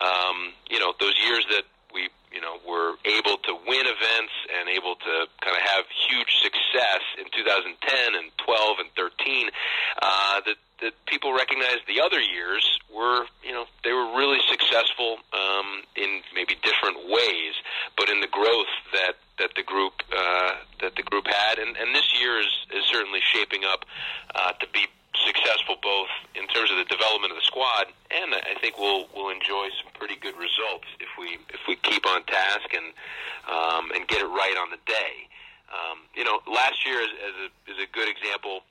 um, 0.00 0.52
you 0.70 0.78
know, 0.78 0.94
those 1.00 1.14
years 1.26 1.44
that 1.50 1.64
we 1.92 2.08
you 2.32 2.40
know 2.40 2.58
were 2.66 2.94
able 3.04 3.36
to 3.38 3.52
win 3.66 3.84
events 3.86 4.34
and 4.52 4.68
able 4.68 4.94
to 4.96 5.14
kind 5.40 5.56
of 5.56 5.62
have 5.62 5.84
huge 6.08 6.42
success 6.42 7.02
in 7.18 7.24
2010 7.32 8.14
and 8.14 8.30
12 8.38 8.78
and 8.80 8.90
13 8.96 9.50
uh, 10.02 10.40
that 10.46 10.56
that 10.80 10.92
people 11.06 11.34
recognized 11.34 11.82
the 11.88 12.00
other 12.00 12.20
years 12.20 12.64
were 12.94 13.24
you 13.42 13.52
know 13.52 13.64
they 13.84 13.92
were 13.92 14.16
really 14.16 14.40
successful 14.48 15.18
um, 15.32 15.82
in 15.96 16.20
maybe 16.34 16.54
different 16.62 17.08
ways 17.08 17.54
but 17.96 18.08
in 18.08 18.20
the 18.20 18.30
growth 18.30 18.72
that 18.92 19.16
that 19.38 19.50
the 19.56 19.62
group 19.62 20.02
uh, 20.12 20.52
that 20.80 20.94
the 20.96 21.02
group 21.02 21.26
had. 21.26 21.58
And, 21.58 21.76
and 21.76 21.94
this 21.94 22.20
year 22.20 22.38
is, 22.38 22.50
is 22.74 22.84
certainly 22.84 23.20
shaping 23.22 23.64
up 23.64 23.84
uh, 24.34 24.52
to 24.52 24.66
be 24.72 24.86
successful 25.26 25.76
both 25.82 26.08
in 26.34 26.46
terms 26.48 26.70
of 26.70 26.78
the 26.78 26.88
development 26.88 27.32
of 27.32 27.38
the 27.38 27.46
squad, 27.46 27.86
and 28.10 28.34
I 28.34 28.54
think 28.60 28.78
we'll 28.78 29.06
we'll 29.14 29.30
enjoy 29.30 29.68
some 29.82 29.92
pretty 29.94 30.16
good 30.16 30.36
results 30.36 30.86
if 31.00 31.08
we 31.18 31.38
if 31.50 31.60
we 31.66 31.76
keep 31.76 32.06
on 32.06 32.24
task 32.24 32.68
and 32.74 32.92
um, 33.48 33.90
and 33.94 34.06
get 34.08 34.20
it 34.22 34.30
right 34.30 34.56
on 34.58 34.70
the 34.70 34.80
day. 34.86 35.28
Um, 35.68 36.08
you 36.16 36.24
know, 36.24 36.40
last 36.48 36.86
year 36.86 37.02
is, 37.02 37.12
is, 37.12 37.36
a, 37.44 37.48
is 37.72 37.78
a 37.84 37.88
good 37.92 38.08
example 38.08 38.64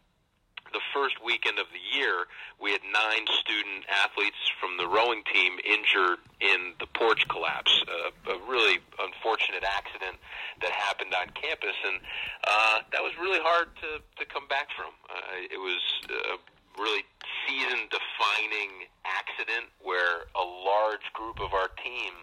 the 0.74 0.82
first 0.94 1.24
weekend 1.24 1.60
of 1.60 1.68
the 1.72 1.82
year, 1.98 2.28
we 2.62 2.72
had 2.72 2.82
nine 2.84 3.26
student 3.40 3.86
athletes 3.90 4.38
from 4.60 4.78
the 4.78 4.88
rowing 4.88 5.24
team 5.32 5.60
injured 5.64 6.20
in 6.40 6.74
the 6.80 6.88
porch 6.94 7.28
collapse. 7.28 7.84
Uh, 7.88 8.34
a 8.34 8.38
really 8.50 8.80
unfortunate 9.00 9.64
accident 9.64 10.18
that 10.62 10.72
happened 10.72 11.14
on 11.14 11.30
campus, 11.34 11.76
and 11.86 12.00
uh, 12.46 12.80
that 12.92 13.02
was 13.02 13.14
really 13.20 13.40
hard 13.42 13.70
to, 13.82 14.02
to 14.18 14.24
come 14.26 14.48
back 14.48 14.68
from. 14.76 14.92
Uh, 15.10 15.48
it 15.52 15.60
was 15.60 15.82
a 16.10 16.38
really 16.80 17.04
season 17.46 17.90
defining 17.90 18.86
accident 19.06 19.70
where 19.82 20.30
a 20.36 20.46
large 20.46 21.06
group 21.14 21.40
of 21.40 21.54
our 21.54 21.70
team 21.82 22.14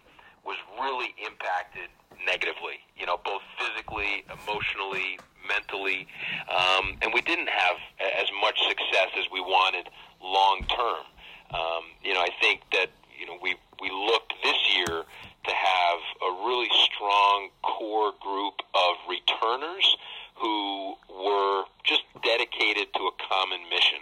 was 0.45 0.57
really 0.81 1.15
impacted 1.25 1.89
negatively, 2.27 2.81
you 2.97 3.07
know, 3.07 3.19
both 3.25 3.43
physically, 3.59 4.25
emotionally, 4.31 5.19
mentally, 5.49 6.07
um, 6.49 6.97
and 7.03 7.13
we 7.13 7.21
didn't 7.21 7.49
have 7.49 7.77
as 8.01 8.29
much 8.41 8.59
success 8.69 9.11
as 9.19 9.25
we 9.33 9.41
wanted 9.41 9.89
long 10.23 10.65
term. 10.69 11.05
Um, 11.53 11.85
you 12.03 12.15
know, 12.15 12.21
I 12.21 12.31
think 12.41 12.63
that 12.73 12.89
you 13.19 13.27
know 13.27 13.39
we 13.43 13.57
we 13.81 13.91
looked 13.91 14.35
this 14.43 14.57
year 14.77 15.05
to 15.45 15.53
have 15.53 16.01
a 16.23 16.31
really 16.47 16.71
strong 16.89 17.51
core 17.63 18.13
group 18.21 18.55
of 18.75 18.97
returners 19.09 19.97
who 20.35 20.95
were 21.09 21.65
just 21.85 22.03
dedicated 22.25 22.89
to 22.95 23.03
a 23.03 23.15
common 23.29 23.61
mission. 23.69 24.01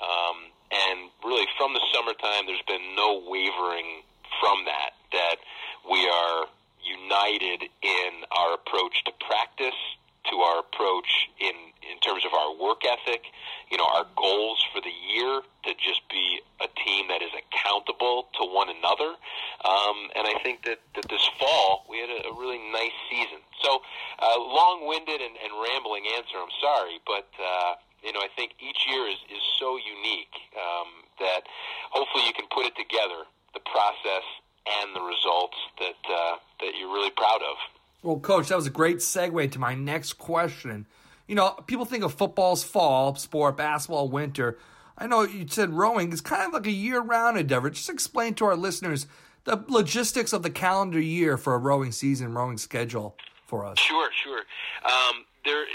Um, 0.00 0.50
and 0.72 1.10
really, 1.24 1.46
from 1.56 1.74
the 1.74 1.80
summertime, 1.92 2.46
there's 2.46 2.64
been 2.66 2.94
no 2.96 3.22
wavering 3.26 4.02
from 4.40 4.64
that. 4.64 4.96
That 5.12 5.36
we 5.90 6.08
are 6.08 6.46
united 6.84 7.68
in 7.82 8.10
our 8.30 8.54
approach 8.54 9.04
to 9.04 9.12
practice, 9.20 9.78
to 10.30 10.36
our 10.36 10.60
approach 10.60 11.28
in 11.40 11.54
in 11.88 11.98
terms 12.00 12.22
of 12.24 12.32
our 12.34 12.52
work 12.54 12.84
ethic, 12.84 13.24
you 13.70 13.78
know, 13.78 13.86
our 13.86 14.04
goals 14.16 14.62
for 14.72 14.80
the 14.80 14.92
year 14.92 15.40
to 15.64 15.70
just 15.80 16.04
be 16.10 16.40
a 16.60 16.68
team 16.84 17.08
that 17.08 17.22
is 17.22 17.32
accountable 17.32 18.28
to 18.36 18.44
one 18.44 18.68
another. 18.68 19.16
Um, 19.64 20.12
and 20.14 20.28
I 20.28 20.36
think 20.42 20.64
that, 20.64 20.78
that 20.94 21.08
this 21.08 21.24
fall 21.40 21.86
we 21.88 21.98
had 21.98 22.10
a, 22.10 22.28
a 22.28 22.32
really 22.36 22.60
nice 22.70 22.92
season. 23.08 23.40
So, 23.62 23.80
uh, 24.20 24.38
long-winded 24.38 25.20
and, 25.20 25.34
and 25.40 25.50
rambling 25.56 26.04
answer. 26.16 26.36
I'm 26.36 26.54
sorry, 26.60 27.00
but 27.06 27.28
uh, 27.40 27.80
you 28.04 28.12
know, 28.12 28.20
I 28.20 28.28
think 28.36 28.52
each 28.60 28.84
year 28.86 29.08
is 29.08 29.18
is 29.32 29.42
so 29.58 29.80
unique 29.80 30.34
um, 30.54 31.08
that 31.18 31.48
hopefully 31.90 32.26
you 32.26 32.34
can 32.34 32.46
put 32.52 32.66
it 32.66 32.76
together, 32.76 33.24
the 33.54 33.64
process 33.64 34.26
and 34.68 34.94
the 34.94 35.00
results 35.00 35.56
that 35.80 36.00
uh, 36.04 36.36
that 36.60 36.76
you're 36.78 36.92
really 36.92 37.10
proud 37.10 37.40
of. 37.42 37.56
Well, 38.08 38.20
coach, 38.20 38.48
that 38.48 38.56
was 38.56 38.66
a 38.66 38.70
great 38.70 39.00
segue 39.00 39.52
to 39.52 39.58
my 39.58 39.74
next 39.74 40.14
question. 40.14 40.86
You 41.26 41.34
know, 41.34 41.50
people 41.66 41.84
think 41.84 42.02
of 42.04 42.14
football's 42.14 42.64
fall 42.64 43.14
sport, 43.16 43.58
basketball 43.58 44.08
winter. 44.08 44.56
I 44.96 45.06
know 45.06 45.24
you 45.24 45.46
said 45.46 45.74
rowing 45.74 46.10
is 46.10 46.22
kind 46.22 46.46
of 46.46 46.54
like 46.54 46.66
a 46.66 46.70
year-round 46.70 47.36
endeavor. 47.36 47.68
Just 47.68 47.90
explain 47.90 48.32
to 48.36 48.46
our 48.46 48.56
listeners 48.56 49.06
the 49.44 49.62
logistics 49.68 50.32
of 50.32 50.42
the 50.42 50.48
calendar 50.48 50.98
year 50.98 51.36
for 51.36 51.52
a 51.52 51.58
rowing 51.58 51.92
season, 51.92 52.32
rowing 52.32 52.56
schedule 52.56 53.14
for 53.46 53.66
us. 53.66 53.78
Sure, 53.78 54.08
sure. 54.24 54.40
Um, 54.86 55.26
there, 55.44 55.66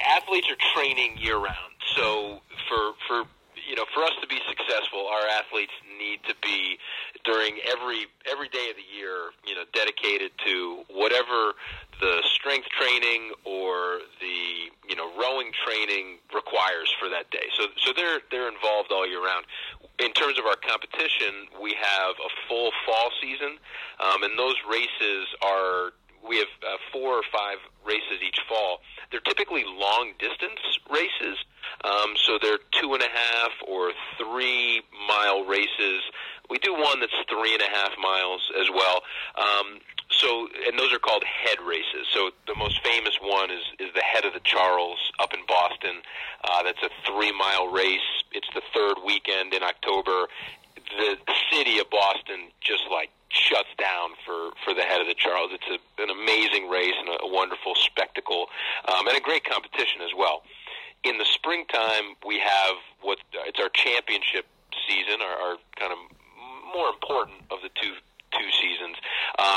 athletes 0.00 0.46
are 0.48 0.56
training 0.72 1.16
year-round. 1.18 1.74
So 1.96 2.40
for 2.68 2.92
for 3.08 3.24
you 3.68 3.76
know, 3.76 3.84
for 3.94 4.02
us 4.02 4.10
to 4.20 4.26
be 4.26 4.38
successful, 4.48 5.06
our 5.06 5.28
athletes 5.38 5.72
need 5.98 6.18
to 6.26 6.34
be 6.42 6.78
during 7.24 7.58
every 7.70 8.06
every 8.26 8.48
day 8.48 8.70
of 8.70 8.76
the 8.76 8.88
year, 8.96 9.30
you 9.46 9.54
know, 9.54 9.62
dedicated 9.72 10.32
to 10.44 10.82
whatever 10.90 11.54
the 12.00 12.18
strength 12.50 12.68
training 12.70 13.30
or 13.44 14.00
the 14.18 14.70
you 14.88 14.96
know 14.96 15.06
rowing 15.16 15.52
training 15.64 16.18
requires 16.34 16.92
for 16.98 17.08
that 17.08 17.30
day. 17.30 17.46
So 17.56 17.66
so 17.76 17.92
they're 17.94 18.20
they're 18.30 18.48
involved 18.48 18.90
all 18.90 19.06
year 19.06 19.24
round. 19.24 19.46
In 20.00 20.12
terms 20.12 20.38
of 20.38 20.46
our 20.46 20.56
competition, 20.56 21.46
we 21.62 21.74
have 21.78 22.16
a 22.18 22.30
full 22.48 22.72
fall 22.86 23.10
season, 23.20 23.58
um, 24.00 24.22
and 24.22 24.38
those 24.38 24.56
races 24.68 25.28
are 25.44 25.92
we 26.26 26.38
have 26.38 26.48
uh, 26.66 26.76
four 26.92 27.14
or 27.14 27.22
five 27.32 27.58
races 27.86 28.18
each 28.26 28.40
fall. 28.48 28.80
They're 29.10 29.20
typically 29.20 29.64
long 29.64 30.12
distance 30.18 30.60
races, 30.90 31.38
um, 31.84 32.14
so 32.26 32.38
they're 32.42 32.58
two 32.80 32.94
and 32.94 33.02
a 33.02 33.08
half 33.08 33.52
or 33.68 33.92
three 34.18 34.82
mile 35.06 35.44
races. 35.44 36.02
We 36.48 36.58
do 36.58 36.72
one 36.72 36.98
that's 36.98 37.14
three 37.28 37.54
and 37.54 37.62
a 37.62 37.70
half 37.70 37.92
miles 38.02 38.42
as 38.58 38.66
well. 38.74 39.02
Um, 39.38 39.78
so, 40.20 40.48
and 40.66 40.78
those 40.78 40.92
are 40.92 40.98
called 40.98 41.24
head 41.24 41.58
races. 41.66 42.06
So 42.12 42.30
the 42.46 42.54
most 42.54 42.82
famous 42.84 43.16
one 43.20 43.50
is 43.50 43.64
is 43.78 43.88
the 43.94 44.02
Head 44.02 44.24
of 44.24 44.34
the 44.34 44.40
Charles 44.40 44.98
up 45.18 45.32
in 45.32 45.40
Boston. 45.48 46.02
Uh, 46.44 46.62
that's 46.62 46.82
a 46.82 46.90
three 47.06 47.32
mile 47.32 47.68
race. 47.68 48.10
It's 48.32 48.48
the 48.54 48.62
third 48.74 48.96
weekend 49.04 49.54
in 49.54 49.62
October. 49.62 50.28
The 50.76 51.16
city 51.50 51.78
of 51.78 51.88
Boston 51.90 52.50
just 52.60 52.84
like 52.90 53.10
shuts 53.30 53.70
down 53.78 54.10
for 54.26 54.50
for 54.64 54.74
the 54.74 54.82
head 54.82 55.00
of 55.00 55.06
the 55.06 55.14
Charles. 55.14 55.50
It's 55.52 55.68
a, 55.68 56.02
an 56.02 56.10
amazing 56.10 56.68
race 56.68 56.94
and 56.98 57.08
a, 57.08 57.24
a 57.24 57.28
wonderful 57.32 57.74
spectacle, 57.74 58.46
um, 58.88 59.08
and 59.08 59.16
a 59.16 59.20
great 59.20 59.44
competition 59.44 60.02
as 60.02 60.12
well. 60.16 60.42
In 61.02 61.16
the 61.16 61.24
springtime, 61.24 62.14
we 62.26 62.38
have 62.38 62.76
what 63.00 63.18
it's 63.46 63.58
our 63.58 63.70
championship 63.70 64.44
season, 64.86 65.22
our, 65.22 65.50
our 65.50 65.56
kind 65.76 65.92
of 65.92 65.98
more 66.74 66.88
important 66.88 67.40
of 67.50 67.58
the 67.62 67.70
two 67.80 67.94
two 68.32 68.50
seasons, 68.62 68.69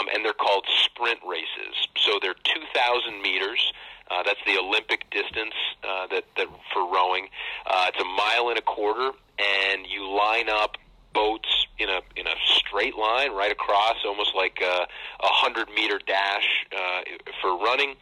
um, 0.04 0.10
and 0.14 0.24
they're 0.26 0.34
called 0.34 0.66
sprint 0.86 1.20
races. 1.28 1.88
So 1.98 2.20
they're 2.22 2.34
2,000 2.34 3.22
meters. 3.22 3.74
Uh, 4.12 4.24
that's 4.24 4.40
the 4.46 4.58
Olympic 4.58 5.10
distance 5.12 5.54
uh, 5.84 6.08
that, 6.08 6.24
that 6.38 6.48
for 6.74 6.92
rowing. 6.92 7.28
Uh, 7.66 7.88
it's 7.90 8.02
a 8.02 8.06
mile 8.06 8.50
and 8.50 8.60
a 8.60 8.62
quarter, 8.62 9.12
and 9.40 9.88
you 9.88 10.10
line 10.16 10.50
up 10.50 10.78
boats 11.14 11.68
in 11.78 11.90
a 11.90 12.02
in 12.16 12.26
a 12.28 12.36
straight 12.46 12.96
line 12.96 13.32
right 13.32 13.52
across, 13.52 13.96
almost 14.06 14.36
like 14.36 14.60
a, 14.62 14.66
a 14.66 15.32
hundred 15.32 15.70
meter 15.70 16.00
dash 16.06 16.66
uh, 16.76 17.02
for 17.42 17.58
running. 17.58 17.96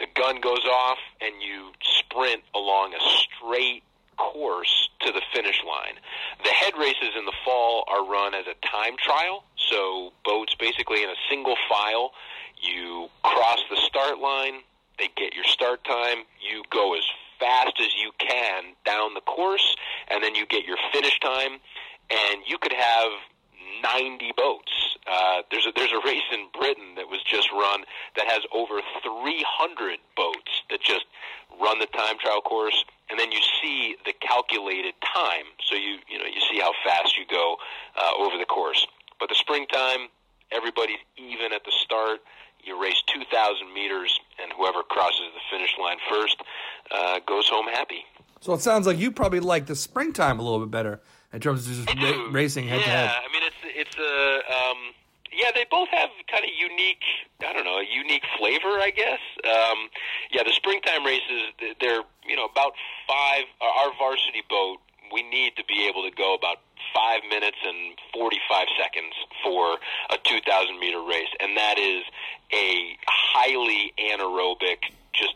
The 0.00 0.06
gun 0.14 0.40
goes 0.40 0.64
off, 0.64 0.98
and 1.20 1.42
you 1.42 1.72
sprint 1.82 2.42
along 2.54 2.94
a 2.94 3.00
straight 3.00 3.82
course 4.16 4.90
to 5.00 5.12
the 5.12 5.22
finish 5.32 5.62
line. 5.66 5.94
The 6.44 6.50
head 6.50 6.74
races 6.78 7.10
in 7.16 7.24
the 7.24 7.32
fall 7.44 7.84
are 7.88 8.04
run 8.04 8.34
as 8.34 8.46
a 8.46 8.54
time 8.66 8.96
trial, 8.98 9.44
so 9.70 10.12
boats 10.24 10.54
basically 10.54 11.02
in 11.02 11.08
a 11.08 11.18
single 11.28 11.56
file. 11.68 12.12
You 12.60 13.08
cross 13.22 13.60
the 13.70 13.76
start 13.76 14.18
line, 14.18 14.60
they 14.98 15.08
get 15.16 15.34
your 15.34 15.44
start 15.44 15.84
time, 15.84 16.24
you 16.40 16.62
go 16.70 16.94
as 16.94 17.04
fast 17.38 17.80
as 17.80 17.94
you 17.94 18.10
can 18.18 18.74
down 18.84 19.14
the 19.14 19.20
course, 19.20 19.76
and 20.08 20.22
then 20.22 20.34
you 20.34 20.44
get 20.46 20.64
your 20.64 20.76
finish 20.92 21.18
time 21.20 21.60
and 22.10 22.42
you 22.46 22.58
could 22.58 22.72
have 22.72 23.10
90 23.82 24.32
boats. 24.36 24.96
Uh, 25.06 25.42
there's 25.50 25.66
a, 25.66 25.72
there's 25.74 25.92
a 25.92 26.06
race 26.06 26.26
in 26.32 26.46
Britain 26.58 26.94
that 26.96 27.08
was 27.08 27.22
just 27.22 27.50
run 27.52 27.84
that 28.16 28.26
has 28.26 28.42
over 28.52 28.80
300 29.02 29.98
boats 30.16 30.62
that 30.70 30.80
just 30.80 31.04
run 31.60 31.78
the 31.78 31.86
time 31.86 32.18
trial 32.18 32.40
course, 32.40 32.84
and 33.10 33.18
then 33.18 33.32
you 33.32 33.40
see 33.62 33.96
the 34.04 34.12
calculated 34.20 34.94
time. 35.00 35.46
So 35.64 35.76
you 35.76 35.98
you 36.08 36.18
know 36.18 36.26
you 36.26 36.40
see 36.50 36.58
how 36.58 36.72
fast 36.84 37.16
you 37.16 37.24
go 37.30 37.56
uh, 37.96 38.10
over 38.18 38.36
the 38.36 38.44
course. 38.44 38.86
But 39.20 39.28
the 39.28 39.34
springtime, 39.34 40.08
everybody's 40.52 40.98
even 41.16 41.52
at 41.52 41.64
the 41.64 41.72
start. 41.72 42.20
You 42.64 42.80
race 42.80 43.02
2,000 43.06 43.72
meters, 43.72 44.18
and 44.42 44.52
whoever 44.52 44.82
crosses 44.82 45.30
the 45.34 45.40
finish 45.50 45.74
line 45.80 45.98
first 46.10 46.36
uh, 46.90 47.20
goes 47.26 47.48
home 47.48 47.66
happy. 47.66 48.04
So 48.40 48.52
it 48.52 48.60
sounds 48.60 48.86
like 48.86 48.98
you 48.98 49.10
probably 49.10 49.40
like 49.40 49.66
the 49.66 49.76
springtime 49.76 50.38
a 50.38 50.42
little 50.42 50.60
bit 50.60 50.70
better 50.70 51.00
in 51.32 51.40
terms 51.40 51.66
of 51.66 51.74
just 51.74 52.02
ra- 52.02 52.28
racing 52.30 52.66
head 52.68 52.80
yeah, 52.80 52.84
to 52.84 52.90
head. 52.90 53.10
Yeah, 53.10 53.28
I 53.28 53.32
mean 53.32 53.42
it's 53.46 53.90
it's 53.90 53.96
a 53.98 54.36
um, 54.52 54.78
yeah 55.32 55.50
they 55.54 55.66
both 55.70 55.88
have 55.88 56.10
kind 56.30 56.44
of 56.44 56.50
unique 56.56 57.02
I 57.40 57.52
don't 57.52 57.64
know 57.64 57.78
a 57.78 57.86
unique 57.86 58.24
flavor 58.38 58.78
I 58.78 58.90
guess. 58.94 59.20
Um, 59.44 59.90
yeah, 60.30 60.42
the 60.44 60.52
springtime 60.52 61.04
races 61.04 61.52
they're 61.80 62.02
you 62.26 62.36
know 62.36 62.44
about 62.44 62.74
five. 63.08 63.44
Our 63.60 63.92
varsity 63.98 64.42
boat 64.48 64.78
we 65.12 65.22
need 65.22 65.56
to 65.56 65.64
be 65.64 65.88
able 65.88 66.02
to 66.08 66.14
go 66.14 66.34
about 66.34 66.58
five 66.94 67.20
minutes 67.30 67.58
and 67.64 67.98
45 68.12 68.66
seconds 68.80 69.14
for 69.42 69.78
a 70.10 70.18
2,000 70.24 70.78
meter 70.78 71.02
race. 71.02 71.28
And 71.40 71.56
that 71.56 71.78
is 71.78 72.04
a 72.52 72.96
highly 73.06 73.92
anaerobic, 73.98 74.90
just 75.12 75.34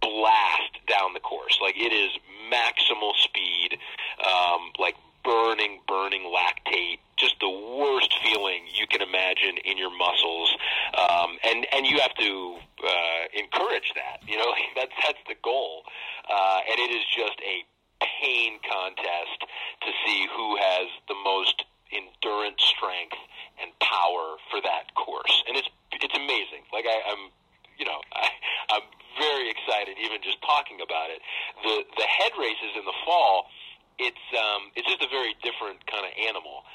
blast 0.00 0.74
down 0.88 1.14
the 1.14 1.20
course. 1.20 1.58
Like 1.62 1.76
it 1.76 1.92
is 1.92 2.10
maximal 2.52 3.12
speed, 3.16 3.78
um, 4.24 4.72
like 4.78 4.96
burning, 5.24 5.80
burning 5.88 6.22
lactate, 6.30 6.98
just 7.16 7.36
the 7.40 7.48
worst 7.48 8.12
feeling 8.22 8.64
you 8.74 8.86
can 8.86 9.00
imagine 9.00 9.56
in 9.64 9.78
your 9.78 9.90
muscles, 9.96 10.54
um, 10.98 11.38
and 11.44 11.66
and 11.72 11.86
you 11.86 11.98
have 12.00 12.14
to 12.14 12.56
uh, 12.84 13.22
encourage 13.32 13.92
that. 13.94 14.20
You 14.28 14.36
know, 14.36 14.52
that's 14.76 14.92
that's 15.06 15.18
the 15.28 15.36
goal. 15.42 15.84
uh, 16.28 16.60
and 16.70 16.78
it 16.78 16.90
is 16.94 17.04
just 17.16 17.38
a 17.40 17.64
pain 18.20 18.58
contest 18.68 19.40
to 19.84 19.92
see 20.06 20.26
who 20.34 20.56
has 20.56 20.88
the 21.08 21.16
most 21.24 21.64
endurance 21.92 22.62
strength 22.64 23.16
and 23.60 23.70
power 23.78 24.36
for 24.50 24.60
that 24.60 24.90
course, 24.94 25.44
and 25.46 25.56
it's 25.56 25.68
it's 25.92 26.14
amazing. 26.14 26.66
Like 26.72 26.86
I, 26.88 26.98
I'm, 27.06 27.30
you 27.78 27.86
know, 27.86 28.00
I, 28.12 28.28
I'm 28.74 28.86
very 29.18 29.50
excited 29.50 29.94
even 30.02 30.18
just 30.22 30.42
talking 30.42 30.82
about 30.82 31.10
it. 31.10 31.22
The 31.62 31.84
the 31.96 32.08
head 32.08 32.32
races 32.38 32.74
in 32.74 32.84
the 32.84 32.96
fall, 33.06 33.46
it's 33.98 34.26
um, 34.34 34.74
it's 34.74 34.88
just 34.88 35.02
a 35.02 35.10
very 35.10 35.36
different 35.42 35.84
kind 35.86 36.04
of 36.04 36.12
animal. 36.18 36.66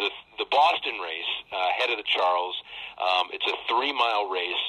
The 0.00 0.08
the 0.40 0.48
Boston 0.48 0.96
race, 1.02 1.32
uh, 1.52 1.70
head 1.76 1.90
of 1.90 1.98
the 2.00 2.08
Charles, 2.08 2.56
um, 2.96 3.28
it's 3.32 3.46
a 3.46 3.56
three 3.68 3.92
mile 3.92 4.30
race. 4.30 4.64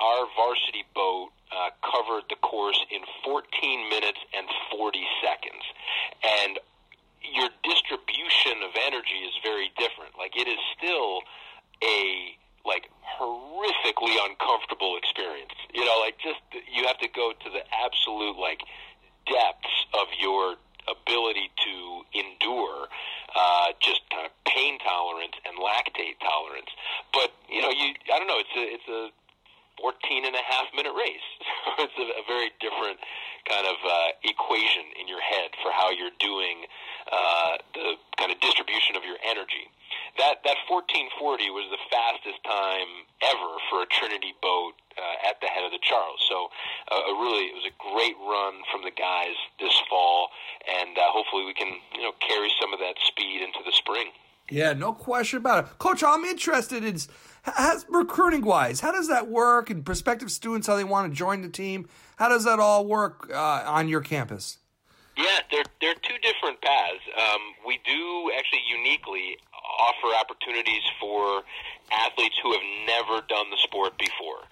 Our 0.00 0.26
varsity 0.34 0.82
boat 0.94 1.30
uh, 1.54 1.70
covered 1.86 2.26
the 2.28 2.34
course 2.42 2.78
in 2.90 3.00
14 3.22 3.46
minutes 3.88 4.18
and 4.34 4.46
40 4.74 5.06
seconds, 5.22 5.62
and 6.42 6.58
your 7.32 7.48
distribution 7.62 8.62
of 8.64 8.76
energy 8.76 9.24
is 9.24 9.34
very 9.42 9.72
different. 9.78 10.16
Like 10.18 10.36
it 10.36 10.48
is 10.48 10.60
still 10.76 11.22
a 11.82 12.36
like 12.64 12.88
horrifically 13.04 14.16
uncomfortable 14.24 14.96
experience. 14.96 15.52
You 15.72 15.84
know, 15.84 16.00
like 16.00 16.16
just 16.18 16.40
you 16.52 16.86
have 16.86 16.98
to 16.98 17.08
go 17.08 17.32
to 17.32 17.48
the 17.50 17.62
absolute 17.84 18.36
like 18.36 18.62
depths 19.26 19.76
of 19.94 20.08
your 20.20 20.56
ability 20.84 21.48
to 21.64 21.74
endure 22.12 22.88
uh, 23.34 23.72
just 23.80 24.00
kind 24.10 24.26
of 24.26 24.32
pain 24.44 24.78
tolerance 24.80 25.36
and 25.44 25.56
lactate 25.56 26.20
tolerance. 26.20 26.68
But 27.12 27.32
you 27.48 27.60
know, 27.62 27.70
you 27.70 27.94
I 28.12 28.18
don't 28.18 28.28
know. 28.28 28.40
It's 28.40 28.56
a 28.56 28.64
it's 28.64 28.88
a 28.88 29.08
14 29.80 30.24
and 30.24 30.34
a 30.36 30.44
half 30.46 30.70
minute 30.74 30.94
race. 30.94 31.28
it's 31.82 31.98
a, 31.98 32.06
a 32.20 32.24
very 32.28 32.50
different 32.60 33.00
kind 33.48 33.66
of 33.66 33.76
uh, 33.82 34.14
equation 34.22 34.86
in 35.00 35.08
your 35.08 35.20
head 35.20 35.50
for 35.62 35.72
how 35.72 35.90
you're 35.90 36.14
doing 36.20 36.64
uh, 37.10 37.58
the 37.74 37.94
kind 38.16 38.32
of 38.32 38.40
distribution 38.40 38.96
of 38.96 39.04
your 39.04 39.18
energy. 39.24 39.68
That 40.18 40.42
that 40.46 40.58
1440 40.70 41.50
was 41.50 41.66
the 41.70 41.82
fastest 41.90 42.38
time 42.46 43.06
ever 43.22 43.50
for 43.70 43.82
a 43.82 43.88
Trinity 43.90 44.34
boat 44.38 44.78
uh, 44.94 45.28
at 45.28 45.42
the 45.42 45.50
head 45.50 45.66
of 45.66 45.72
the 45.74 45.82
Charles. 45.82 46.22
So 46.28 46.50
uh, 46.90 47.14
really 47.18 47.50
it 47.50 47.54
was 47.54 47.66
a 47.66 47.74
great 47.78 48.14
run 48.22 48.62
from 48.70 48.82
the 48.86 48.94
guys 48.94 49.34
this 49.58 49.74
fall, 49.90 50.30
and 50.66 50.94
uh, 50.96 51.02
hopefully 51.10 51.44
we 51.46 51.54
can 51.54 51.78
you 51.94 52.02
know 52.02 52.14
carry 52.22 52.50
some 52.60 52.72
of 52.72 52.78
that 52.78 52.94
speed 53.02 53.42
into 53.42 53.58
the 53.64 53.72
spring. 53.72 54.14
Yeah, 54.50 54.74
no 54.74 54.92
question 54.92 55.38
about 55.38 55.64
it, 55.64 55.78
Coach. 55.78 56.04
I'm 56.04 56.24
interested 56.24 56.84
in 56.84 56.98
has 57.44 57.84
recruiting 57.88 58.44
wise. 58.44 58.80
How 58.80 58.92
does 58.92 59.08
that 59.08 59.28
work? 59.28 59.70
And 59.70 59.84
prospective 59.84 60.30
students, 60.30 60.66
how 60.66 60.76
they 60.76 60.84
want 60.84 61.10
to 61.10 61.16
join 61.16 61.42
the 61.42 61.48
team. 61.48 61.88
How 62.16 62.28
does 62.28 62.44
that 62.44 62.58
all 62.58 62.86
work 62.86 63.30
uh, 63.32 63.64
on 63.66 63.88
your 63.88 64.00
campus? 64.00 64.58
Yeah, 65.16 65.38
they're 65.50 65.70
they're 65.80 66.00
two 66.02 66.18
different 66.22 66.60
paths. 66.60 67.04
Um, 67.14 67.54
we 67.66 67.78
do 67.86 68.30
actually 68.36 68.66
uniquely 68.66 69.38
offer 69.78 70.10
opportunities 70.18 70.82
for 71.00 71.42
athletes 71.92 72.34
who 72.42 72.52
have 72.52 72.66
never 72.86 73.22
done 73.28 73.50
the 73.50 73.56
sport 73.62 73.96
before. 73.98 74.42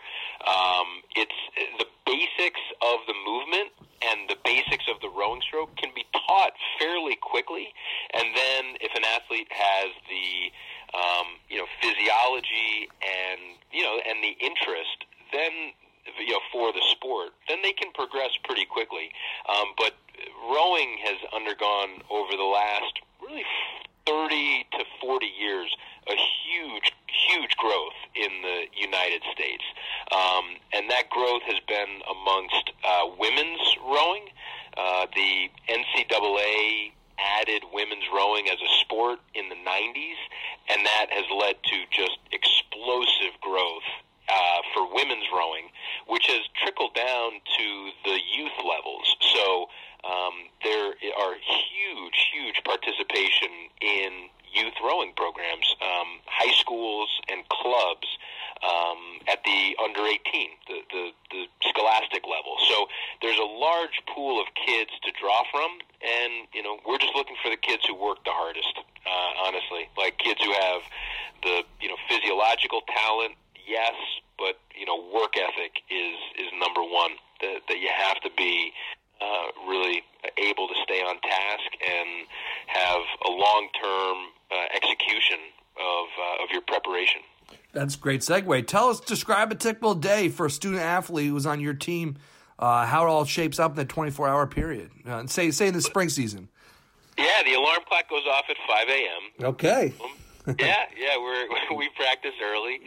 Um, 0.47 1.03
it's 1.17 1.41
the 1.79 1.87
basics 2.07 2.61
of 2.83 3.01
the 3.07 3.15
movement 3.27 3.71
and 4.03 4.29
the 4.29 4.37
basics 4.45 4.85
of 4.91 5.01
the 5.01 5.11
rowing 5.11 5.41
stroke 5.43 5.75
can 5.77 5.91
be 5.95 6.05
taught 6.27 6.53
fairly 6.79 7.17
quickly, 7.17 7.73
and 8.15 8.35
then 8.35 8.77
if 8.81 8.95
an 8.95 9.03
athlete 9.05 9.51
has 9.51 9.91
the 10.11 10.51
um, 10.95 11.39
you 11.49 11.59
know 11.59 11.67
physiology 11.81 12.89
and 13.03 13.59
you 13.73 13.83
know 13.83 13.99
and 14.07 14.23
the 14.23 14.35
interest, 14.39 15.07
then 15.33 15.75
you 16.19 16.35
know 16.35 16.43
for 16.53 16.73
the 16.73 16.83
sport, 16.91 17.31
then 17.49 17.59
they 17.63 17.73
can 17.73 17.93
progress 17.93 18.31
pretty 18.45 18.65
quickly. 18.65 19.11
Um, 19.49 19.75
but 19.79 19.95
rowing 20.51 20.99
has 21.03 21.19
undergone 21.53 22.03
over 22.11 22.37
the 22.37 22.43
last 22.43 23.01
really 23.21 23.45
30 24.07 24.67
to 24.73 24.85
40 25.01 25.27
years 25.27 25.75
a 26.09 26.15
huge, 26.15 26.93
huge 27.07 27.57
growth 27.57 27.95
in 28.17 28.43
the 28.43 28.65
United 28.75 29.23
States. 29.33 29.63
Um, 30.11 30.57
and 30.73 30.91
that 30.91 31.09
growth 31.11 31.43
has 31.43 31.61
been 31.69 32.03
amongst 32.11 32.73
uh, 32.85 33.07
women's 33.19 33.77
rowing. 33.87 34.25
Uh, 34.77 35.07
the 35.15 35.49
NCAA 35.69 36.93
added 37.39 37.63
women's 37.73 38.05
rowing 38.13 38.49
as 38.49 38.59
a 38.59 38.71
sport 38.81 39.21
in 39.35 39.49
the 39.49 39.55
90s, 39.55 40.19
and 40.71 40.85
that 40.85 41.07
has 41.11 41.25
led 41.31 41.55
to 41.63 41.77
just 41.93 42.19
explosive 42.33 43.39
growth 43.41 43.87
uh, 44.29 44.61
for 44.75 44.93
women's 44.93 45.27
rowing, 45.33 45.69
which 46.09 46.27
has 46.27 46.41
trickled 46.61 46.95
down 46.95 47.33
to 47.59 47.91
the 48.05 48.19
youth 48.35 48.59
levels. 48.59 49.15
So 49.21 49.69
um, 50.05 50.51
there 50.65 50.95
are 51.17 51.35
huge, 51.39 52.19
huge 52.35 52.59
participation 52.65 53.71
in 53.81 54.29
youth 54.53 54.75
rowing 54.85 55.13
programs, 55.17 55.65
um, 55.81 56.21
high 56.27 56.53
schools 56.59 57.09
and 57.31 57.47
clubs 57.49 58.07
um, 58.63 59.23
at 59.31 59.43
the 59.45 59.77
under 59.83 60.03
18, 60.05 60.19
the, 60.69 60.79
the, 60.91 61.05
the 61.31 61.43
scholastic 61.71 62.27
level. 62.27 62.59
So 62.69 62.87
there's 63.23 63.39
a 63.39 63.49
large 63.49 64.03
pool 64.13 64.41
of 64.41 64.47
kids 64.55 64.91
to 65.07 65.11
draw 65.19 65.43
from, 65.51 65.79
and 66.03 66.47
you 66.53 66.63
know 66.63 66.79
we're 66.87 66.99
just 66.99 67.15
looking 67.15 67.37
for 67.43 67.49
the 67.49 67.57
kids 67.57 67.87
who 67.87 67.95
work 67.95 68.23
the 68.25 68.35
hardest. 68.35 68.75
Uh, 69.03 69.47
honestly, 69.47 69.91
like 69.99 70.12
kids 70.23 70.41
who 70.43 70.53
have 70.53 70.83
the 71.43 71.63
you 71.81 71.89
know 71.89 71.99
physiological 72.09 72.83
talent, 72.89 73.35
yes, 73.67 73.95
but 74.39 74.57
you 74.79 74.87
know 74.87 74.97
work 75.13 75.35
ethic 75.37 75.83
is 75.91 76.17
is 76.39 76.51
number 76.59 76.83
one. 76.83 77.13
That 77.41 77.67
that 77.69 77.79
you 77.79 77.91
have 77.91 78.21
to 78.23 78.31
be 78.37 78.73
uh, 79.21 79.69
really 79.69 80.03
able 80.39 80.69
to 80.69 80.75
stay 80.85 81.01
on 81.01 81.21
task 81.21 81.71
and 81.87 82.27
have 82.67 83.03
a 83.27 83.31
long 83.31 83.69
term 83.81 84.17
uh, 84.51 84.65
execution 84.75 85.39
of, 85.77 86.07
uh, 86.19 86.45
of 86.45 86.51
your 86.51 86.63
preparation. 86.63 87.21
That's 87.73 87.95
a 87.95 87.99
great 87.99 88.21
segue. 88.21 88.67
Tell 88.67 88.89
us, 88.89 89.01
describe 89.01 89.53
a 89.53 89.55
typical 89.55 89.95
day 89.95 90.29
for 90.29 90.47
a 90.47 90.51
student 90.51 90.83
athlete 90.83 91.29
who's 91.29 91.47
on 91.47 91.61
your 91.61 91.75
team, 91.75 92.17
uh, 92.59 92.87
how 92.87 93.07
it 93.07 93.09
all 93.09 93.25
shapes 93.25 93.59
up 93.59 93.73
in 93.73 93.77
that 93.77 93.89
24 93.89 94.29
hour 94.29 94.47
period. 94.47 94.91
Uh, 95.07 95.27
say, 95.27 95.51
say 95.51 95.69
in 95.69 95.75
the 95.75 95.83
spring 95.83 96.09
season. 96.09 96.49
Yeah, 97.19 97.43
the 97.45 97.55
alarm 97.55 97.81
clock 97.87 98.09
goes 98.09 98.27
off 98.27 98.45
at 98.49 98.57
5 98.67 98.89
a.m. 98.89 99.55
Okay. 99.55 99.93
yeah, 100.59 100.87
yeah, 100.97 101.19
we're, 101.19 101.47
we 101.77 101.89
practice 101.97 102.35
early. 102.43 102.81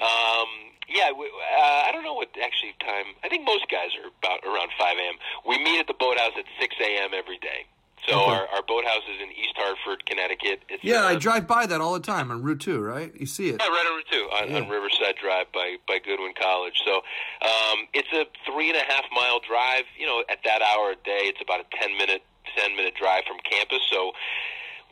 Um, 0.00 0.48
yeah, 0.88 1.10
we, 1.12 1.26
uh, 1.26 1.88
I 1.88 1.90
don't 1.92 2.04
know 2.04 2.14
what 2.14 2.28
actually 2.42 2.74
time. 2.80 3.14
I 3.24 3.28
think 3.28 3.44
most 3.44 3.66
guys 3.70 3.90
are 4.02 4.08
about 4.08 4.44
around 4.44 4.70
5 4.78 4.96
a.m. 4.98 5.14
We 5.46 5.62
meet 5.62 5.80
at 5.80 5.86
the 5.86 5.94
boathouse 5.98 6.32
at 6.38 6.44
6 6.60 6.76
a.m. 6.80 7.10
every 7.14 7.38
day. 7.38 7.66
So 8.08 8.18
okay. 8.18 8.32
our, 8.32 8.48
our 8.48 8.62
boathouse 8.66 9.02
is 9.14 9.22
in 9.22 9.30
East 9.30 9.54
Hartford, 9.54 10.04
Connecticut. 10.06 10.62
It's 10.68 10.82
yeah, 10.82 11.04
uh, 11.04 11.10
I 11.10 11.14
drive 11.14 11.46
by 11.46 11.66
that 11.66 11.80
all 11.80 11.94
the 11.94 12.00
time 12.00 12.32
on 12.32 12.42
Route 12.42 12.60
Two, 12.60 12.80
right? 12.80 13.12
You 13.14 13.26
see 13.26 13.50
it. 13.50 13.62
Yeah, 13.62 13.68
right 13.68 13.86
on 13.86 13.94
Route 13.94 14.10
Two 14.10 14.28
on, 14.34 14.50
yeah. 14.50 14.56
on 14.56 14.68
Riverside 14.68 15.14
Drive 15.22 15.46
by 15.54 15.76
by 15.86 16.00
Goodwin 16.04 16.34
College. 16.34 16.82
So 16.84 16.96
um, 16.96 17.86
it's 17.94 18.10
a 18.12 18.26
three 18.44 18.70
and 18.70 18.76
a 18.76 18.92
half 18.92 19.04
mile 19.14 19.38
drive. 19.38 19.84
You 19.96 20.06
know, 20.06 20.24
at 20.28 20.38
that 20.44 20.62
hour 20.62 20.90
a 20.90 20.96
day, 20.96 21.30
it's 21.30 21.40
about 21.40 21.60
a 21.60 21.66
ten 21.78 21.96
minute 21.96 22.00
ten 22.00 22.00
minute 22.02 22.22
drive 22.22 22.22
from 22.22 22.31
campus. 23.72 23.86
So 23.90 24.12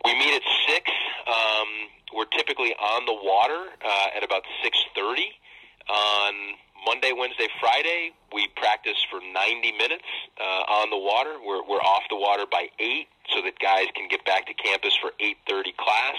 we 0.05 0.15
meet 0.15 0.35
at 0.35 0.43
six. 0.69 0.91
Um, 1.27 1.69
we're 2.15 2.31
typically 2.37 2.75
on 2.75 3.07
the 3.07 3.15
water 3.15 3.71
uh, 3.85 4.17
at 4.17 4.25
about 4.25 4.43
six 4.63 4.79
thirty 4.95 5.29
on 5.89 6.35
Monday, 6.87 7.13
Wednesday, 7.13 7.49
Friday, 7.61 8.13
we 8.33 8.49
practice 8.57 8.97
for 9.11 9.21
90 9.21 9.73
minutes 9.73 10.05
uh, 10.41 10.81
on 10.81 10.89
the 10.89 10.97
water. 10.97 11.37
We're, 11.45 11.63
we're 11.69 11.83
off 11.83 12.05
the 12.09 12.17
water 12.17 12.45
by 12.51 12.69
8 12.79 13.07
so 13.35 13.43
that 13.43 13.59
guys 13.59 13.87
can 13.95 14.09
get 14.09 14.25
back 14.25 14.47
to 14.47 14.55
campus 14.55 14.97
for 14.97 15.11
8.30 15.21 15.77
class. 15.77 16.17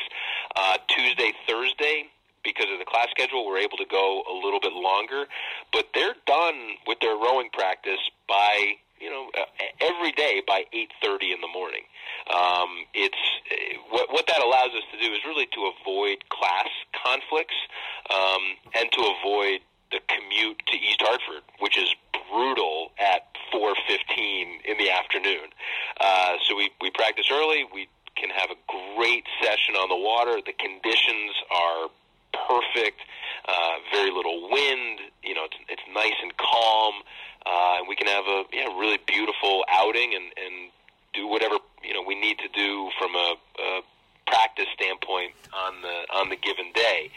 Uh, 0.55 0.77
Tuesday, 0.87 1.33
Thursday, 1.47 2.05
because 2.43 2.67
of 2.71 2.77
the 2.77 2.85
class 2.85 3.07
schedule, 3.09 3.47
we're 3.47 3.57
able 3.57 3.77
to 3.77 3.89
go 3.89 4.21
a 4.29 4.35
little 4.45 4.59
bit 4.59 4.73
longer. 4.73 5.25
But 5.73 5.87
they're 5.95 6.15
done 6.27 6.77
with 6.85 6.99
their 6.99 7.15
rowing 7.15 7.49
practice 7.51 8.01
by 8.27 8.77
you 9.01 9.09
know 9.09 9.29
uh, 9.37 9.45
every 9.81 10.11
day 10.11 10.41
by 10.45 10.65
8:30 10.73 11.33
in 11.33 11.41
the 11.41 11.47
morning. 11.47 11.83
Um, 12.29 12.85
it's 12.93 13.23
uh, 13.49 13.81
what 13.89 14.11
what 14.11 14.27
that 14.27 14.41
allows 14.41 14.71
us 14.77 14.83
to 14.93 14.97
do 14.99 15.13
is 15.13 15.19
really 15.25 15.47
to 15.47 15.71
avoid 15.73 16.29
class 16.29 16.69
conflicts 17.03 17.57
um, 18.13 18.41
and 18.77 18.91
to 18.91 19.01
avoid 19.17 19.61
the 19.91 19.99
commute 20.07 20.61
to 20.67 20.75
East 20.77 21.01
Hartford, 21.01 21.43
which 21.59 21.77
is 21.77 21.93
brutal 22.31 22.91
at 22.99 23.27
4:15 23.51 24.61
in 24.63 24.77
the 24.77 24.89
afternoon. 24.91 25.49
Uh, 25.99 26.37
so 26.47 26.55
we 26.55 26.69
we 26.79 26.91
practice 26.91 27.27
early. 27.31 27.65
We 27.73 27.89
can 28.15 28.29
have 28.29 28.51
a 28.51 28.59
great 28.95 29.25
session 29.41 29.75
on 29.75 29.89
the 29.89 29.97
water. 29.97 30.39
The 30.45 30.53
conditions 30.53 31.33
are 31.49 31.89
perfect. 32.33 33.01
Uh, 33.47 33.75
very 33.91 34.11
little 34.11 34.49
wind. 34.49 34.99
You 35.23 35.35
know, 35.35 35.45
it's 35.45 35.57
it's 35.69 35.81
nice 35.93 36.17
and 36.21 36.35
calm, 36.37 36.95
uh, 37.45 37.79
and 37.79 37.87
we 37.87 37.95
can 37.95 38.07
have 38.07 38.25
a 38.25 38.43
yeah 38.53 38.67
really 38.77 38.99
beautiful 39.05 39.65
outing 39.69 40.13
and 40.13 40.31
and 40.37 40.71
do 41.13 41.27
whatever 41.27 41.55
you 41.83 41.93
know 41.93 42.03
we 42.05 42.15
need 42.15 42.37
to 42.39 42.47
do 42.53 42.89
from 42.97 43.15
a, 43.15 43.35
a 43.59 43.81
practice 44.27 44.67
standpoint 44.73 45.33
on 45.53 45.81
the 45.81 46.05
on 46.13 46.29
the 46.29 46.35
given 46.35 46.71
day. 46.73 47.09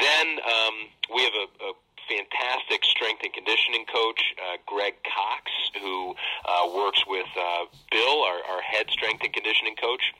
Then 0.00 0.38
um, 0.46 0.74
we 1.14 1.22
have 1.24 1.34
a, 1.34 1.64
a 1.64 1.72
fantastic 2.10 2.84
strength 2.84 3.22
and 3.22 3.32
conditioning 3.32 3.84
coach, 3.86 4.34
uh, 4.38 4.56
Greg 4.66 4.94
Cox, 5.04 5.50
who 5.80 6.14
uh, 6.44 6.68
works 6.74 7.04
with 7.06 7.26
uh, 7.38 7.66
Bill, 7.90 8.22
our, 8.22 8.42
our 8.50 8.62
head 8.62 8.90
strength 8.90 9.22
and 9.22 9.32
conditioning 9.32 9.76
coach. 9.76 10.12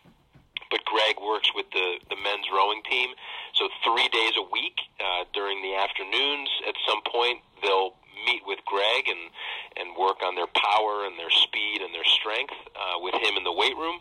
But 0.71 0.85
Greg 0.85 1.17
works 1.21 1.51
with 1.55 1.67
the, 1.73 1.99
the 2.09 2.17
men's 2.17 2.47
rowing 2.53 2.83
team. 2.89 3.11
So 3.55 3.69
three 3.83 4.09
days 4.09 4.35
a 4.39 4.47
week 4.53 4.79
uh, 5.01 5.25
during 5.35 5.63
the 5.63 5.75
afternoons, 5.75 6.49
at 6.69 6.75
some 6.87 7.03
point, 7.11 7.43
they'll 7.63 7.95
meet 8.25 8.43
with 8.47 8.61
Greg 8.67 9.09
and, 9.09 9.31
and 9.77 9.97
work 9.97 10.23
on 10.23 10.35
their 10.37 10.47
power 10.47 11.05
and 11.07 11.19
their 11.19 11.31
speed 11.31 11.81
and 11.83 11.93
their 11.95 12.05
strength 12.05 12.55
uh, 12.77 13.01
with 13.01 13.15
him 13.15 13.37
in 13.37 13.45
the 13.45 13.53
weight 13.53 13.77
room. 13.77 13.99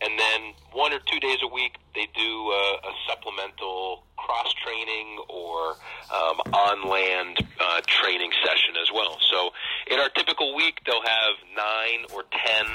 And 0.00 0.18
then 0.18 0.52
one 0.72 0.92
or 0.92 1.00
two 1.00 1.20
days 1.20 1.38
a 1.42 1.48
week, 1.48 1.76
they 1.94 2.06
do 2.14 2.50
a, 2.52 2.78
a 2.84 2.92
supplemental 3.08 4.04
cross 4.16 4.52
training 4.62 5.18
or 5.28 5.76
um, 6.12 6.40
on 6.52 6.88
land 6.88 7.38
uh, 7.60 7.80
training 7.86 8.30
session 8.44 8.76
as 8.80 8.88
well. 8.92 9.18
So 9.32 9.50
in 9.90 9.98
our 9.98 10.10
typical 10.10 10.54
week, 10.54 10.80
they'll 10.84 11.00
have 11.00 11.34
nine 11.56 12.06
or 12.14 12.24
ten 12.30 12.66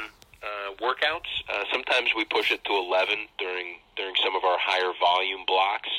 uh, 0.42 0.76
workouts. 0.82 1.30
Uh, 1.50 1.64
sometimes 1.72 2.10
we 2.16 2.26
push 2.26 2.52
it 2.52 2.64
to 2.66 2.74
eleven 2.74 3.28
during 3.38 3.78
during 3.96 4.16
some 4.24 4.36
of 4.36 4.44
our 4.44 4.58
higher 4.60 4.92
volume 5.00 5.46
blocks. 5.46 5.90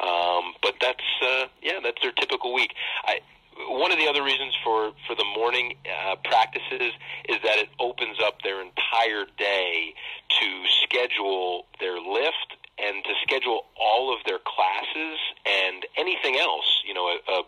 Um, 0.00 0.54
but 0.62 0.74
that's 0.80 1.08
uh, 1.22 1.46
yeah, 1.62 1.80
that's 1.82 2.00
their 2.02 2.12
typical 2.12 2.54
week. 2.54 2.74
I, 3.04 3.20
one 3.66 3.90
of 3.90 3.98
the 3.98 4.06
other 4.06 4.22
reasons 4.22 4.54
for 4.62 4.92
for 5.06 5.14
the 5.14 5.24
morning 5.24 5.74
uh, 5.84 6.16
practices 6.24 6.92
is 7.28 7.36
that 7.42 7.58
it 7.58 7.68
opens 7.80 8.18
up 8.24 8.42
their 8.42 8.62
entire 8.62 9.26
day 9.36 9.94
to 10.40 10.64
schedule 10.82 11.66
their 11.80 11.98
lift 11.98 12.54
and 12.78 13.02
to 13.02 13.10
schedule 13.22 13.66
all 13.74 14.14
of 14.14 14.22
their 14.24 14.38
classes 14.38 15.18
and 15.44 15.84
anything 15.96 16.36
else, 16.38 16.82
you 16.86 16.94
know, 16.94 17.10
a, 17.10 17.18
a, 17.26 17.42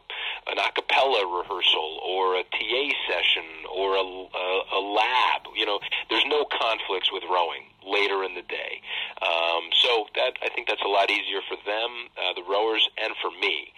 an 0.51 0.59
a 0.59 0.73
cappella 0.73 1.23
rehearsal 1.23 2.01
or 2.03 2.35
a 2.35 2.43
TA 2.43 2.85
session 3.07 3.47
or 3.71 3.95
a, 3.95 4.03
a, 4.03 4.63
a 4.75 4.81
lab. 4.81 5.47
You 5.55 5.67
know, 5.67 5.79
there's 6.11 6.27
no 6.27 6.45
conflicts 6.51 7.13
with 7.13 7.23
rowing 7.31 7.71
later 7.87 8.25
in 8.25 8.35
the 8.35 8.43
day. 8.43 8.83
Um, 9.23 9.71
so 9.71 10.07
that 10.17 10.35
I 10.43 10.49
think 10.49 10.67
that's 10.67 10.83
a 10.83 10.91
lot 10.91 11.11
easier 11.11 11.41
for 11.47 11.57
them, 11.65 12.11
uh, 12.19 12.35
the 12.35 12.43
rowers, 12.43 12.89
and 13.01 13.15
for 13.23 13.31
me 13.31 13.71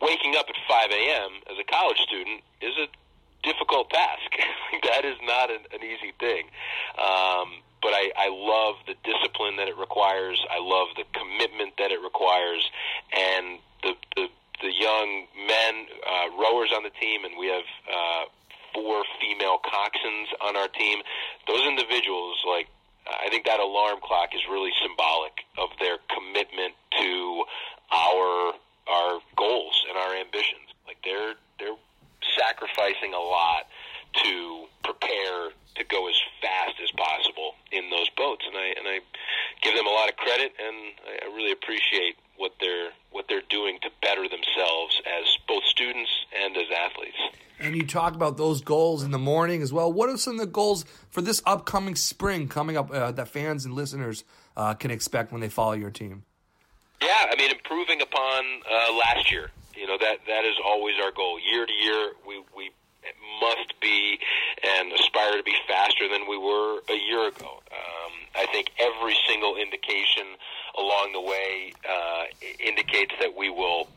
waking 0.00 0.36
up 0.36 0.46
at 0.48 0.56
5 0.68 0.90
a.m. 0.90 1.30
as 1.50 1.56
a 1.58 1.64
college 1.64 1.98
student 1.98 2.42
is 2.60 2.74
a 2.76 2.88
difficult 3.42 3.90
task. 3.90 4.30
that 4.84 5.04
is 5.04 5.16
not 5.22 5.50
an, 5.50 5.60
an 5.72 5.80
easy 5.82 6.12
thing. 6.18 6.46
Um, 6.98 7.62
but 7.82 7.92
I, 7.92 8.10
I 8.16 8.28
love 8.28 8.76
the 8.86 8.96
discipline 9.04 9.56
that 9.56 9.68
it 9.68 9.76
requires. 9.76 10.40
I 10.50 10.58
love 10.60 10.88
the 10.96 11.04
commitment 11.12 11.74
that 11.78 11.92
it 11.92 12.00
requires, 12.02 12.64
and 13.12 13.60
the 13.82 13.94
the, 14.16 14.26
the 14.62 14.72
young 14.72 15.26
men 15.46 15.86
uh, 16.02 16.34
rowers 16.40 16.72
on 16.74 16.82
the 16.82 16.90
team, 16.98 17.24
and 17.24 17.38
we 17.38 17.46
have 17.46 17.68
uh, 17.86 18.24
four 18.74 19.04
female 19.20 19.58
coxswains 19.62 20.26
on 20.42 20.56
our 20.56 20.68
team. 20.68 20.98
Those 21.46 21.62
individuals, 21.68 22.42
like 22.48 22.66
I 23.06 23.28
think 23.28 23.44
that 23.44 23.60
alarm 23.60 24.00
clock 24.02 24.34
is 24.34 24.40
really 24.50 24.72
symbolic 24.82 25.44
of 25.58 25.68
their 25.78 25.98
commitment 26.10 26.74
to 26.98 27.44
our 27.92 28.54
our 28.86 29.20
goals 29.36 29.84
and 29.88 29.98
our 29.98 30.14
ambitions. 30.16 30.70
Like 30.86 30.98
they're 31.04 31.34
they're 31.58 31.76
sacrificing 32.86 33.14
a 33.14 33.18
lot 33.18 33.66
to 34.24 34.64
prepare 34.84 35.50
to 35.76 35.84
go 35.84 36.08
as 36.08 36.14
fast 36.40 36.80
as 36.82 36.90
possible 36.92 37.52
in 37.70 37.90
those 37.90 38.08
boats, 38.16 38.44
and 38.46 38.56
I 38.56 38.66
and 38.78 38.88
I 38.88 39.00
give 39.62 39.74
them 39.74 39.86
a 39.86 39.90
lot 39.90 40.08
of 40.08 40.16
credit, 40.16 40.52
and 40.58 40.76
I, 41.06 41.26
I 41.26 41.34
really 41.34 41.52
appreciate 41.52 42.16
what 42.36 42.52
they're 42.60 42.90
what 43.10 43.26
they're 43.28 43.42
doing 43.50 43.78
to 43.82 43.90
better 44.00 44.22
themselves 44.22 45.00
as 45.06 45.36
both 45.46 45.64
students 45.64 46.10
and 46.42 46.56
as 46.56 46.64
athletes. 46.74 47.16
And 47.58 47.74
you 47.74 47.86
talk 47.86 48.14
about 48.14 48.36
those 48.36 48.60
goals 48.60 49.02
in 49.02 49.10
the 49.10 49.18
morning 49.18 49.62
as 49.62 49.72
well. 49.72 49.90
What 49.90 50.10
are 50.10 50.18
some 50.18 50.34
of 50.34 50.40
the 50.40 50.46
goals 50.46 50.84
for 51.10 51.22
this 51.22 51.42
upcoming 51.46 51.94
spring 51.94 52.48
coming 52.48 52.76
up 52.76 52.90
uh, 52.90 53.12
that 53.12 53.28
fans 53.28 53.64
and 53.64 53.74
listeners 53.74 54.24
uh, 54.56 54.74
can 54.74 54.90
expect 54.90 55.32
when 55.32 55.40
they 55.40 55.48
follow 55.48 55.72
your 55.72 55.90
team? 55.90 56.24
Yeah, 57.02 57.26
I 57.30 57.36
mean, 57.36 57.50
improving 57.50 58.00
upon 58.00 58.44
uh, 58.70 58.94
last 58.94 59.30
year. 59.30 59.50
You 59.74 59.86
know 59.86 59.98
that 60.00 60.18
that 60.26 60.44
is 60.46 60.56
always 60.64 60.94
our 61.02 61.12
goal. 61.12 61.38
Year 61.38 61.66
to 61.66 61.72
year, 61.72 62.12
we 62.26 62.42
we 62.56 62.70
must 63.40 63.78
be 63.80 64.18
and 64.64 64.92
to 65.34 65.42
be 65.42 65.56
faster 65.66 66.08
than 66.08 66.28
we 66.28 66.36
were 66.38 66.80
a 66.88 66.98
year 67.08 67.28
ago. 67.28 67.62
Um, 67.72 68.12
I 68.36 68.46
think 68.52 68.70
every 68.78 69.16
single 69.26 69.56
indication 69.56 70.36
along 70.78 71.12
the 71.12 71.20
way 71.20 71.72
uh, 71.88 72.24
indicates 72.60 73.12
that 73.20 73.34
we 73.36 73.50
will 73.50 73.88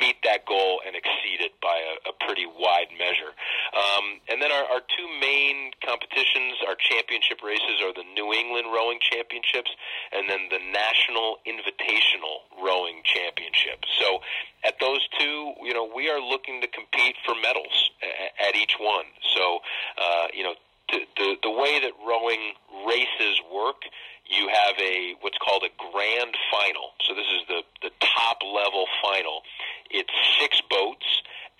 meet 0.00 0.16
that 0.24 0.46
goal 0.46 0.80
and 0.86 0.94
exceed 0.94 1.42
it 1.42 1.52
by 1.60 1.74
a, 1.74 2.10
a 2.10 2.12
pretty 2.24 2.46
wide 2.46 2.88
measure. 2.98 3.34
Um, 3.74 4.22
and 4.30 4.40
then 4.40 4.52
our, 4.52 4.64
our 4.64 4.80
two 4.80 5.08
main 5.20 5.72
competitions, 5.84 6.62
our 6.66 6.78
championship 6.78 7.42
races, 7.42 7.82
are 7.82 7.92
the 7.92 8.06
New 8.14 8.32
England 8.32 8.70
Rowing 8.72 8.98
Championships 9.02 9.70
and 10.12 10.28
then 10.28 10.48
the 10.50 10.62
National 10.70 11.42
Invitational 11.44 12.46
Rowing 12.62 13.02
Championship. 13.04 13.84
So 14.00 14.22
at 14.64 14.78
those 14.80 15.02
two, 15.18 15.54
you 15.62 15.74
know, 15.74 15.88
we 15.90 16.08
are 16.10 16.20
looking 16.20 16.60
to 16.62 16.68
compete 16.68 17.16
for 17.26 17.34
medals 17.34 17.90
at, 18.02 18.48
at 18.48 18.54
each 18.56 18.78
one. 18.78 19.06
So, 19.34 19.58
uh, 19.98 20.26
you 20.32 20.44
know, 20.44 20.54
the, 20.92 21.36
the, 21.42 21.50
way 21.50 21.80
that 21.80 21.92
rowing 22.06 22.52
races 22.86 23.40
work 23.52 23.84
you 24.32 24.48
have 24.48 24.76
a 24.80 25.14
what's 25.20 25.38
called 25.38 25.64
a 25.64 25.72
grand 25.92 26.34
final. 26.50 26.96
So 27.04 27.14
this 27.14 27.26
is 27.26 27.42
the 27.48 27.62
the 27.82 27.90
top 28.00 28.40
level 28.42 28.86
final. 29.02 29.42
It's 29.90 30.12
six 30.40 30.60
boats, 30.70 31.06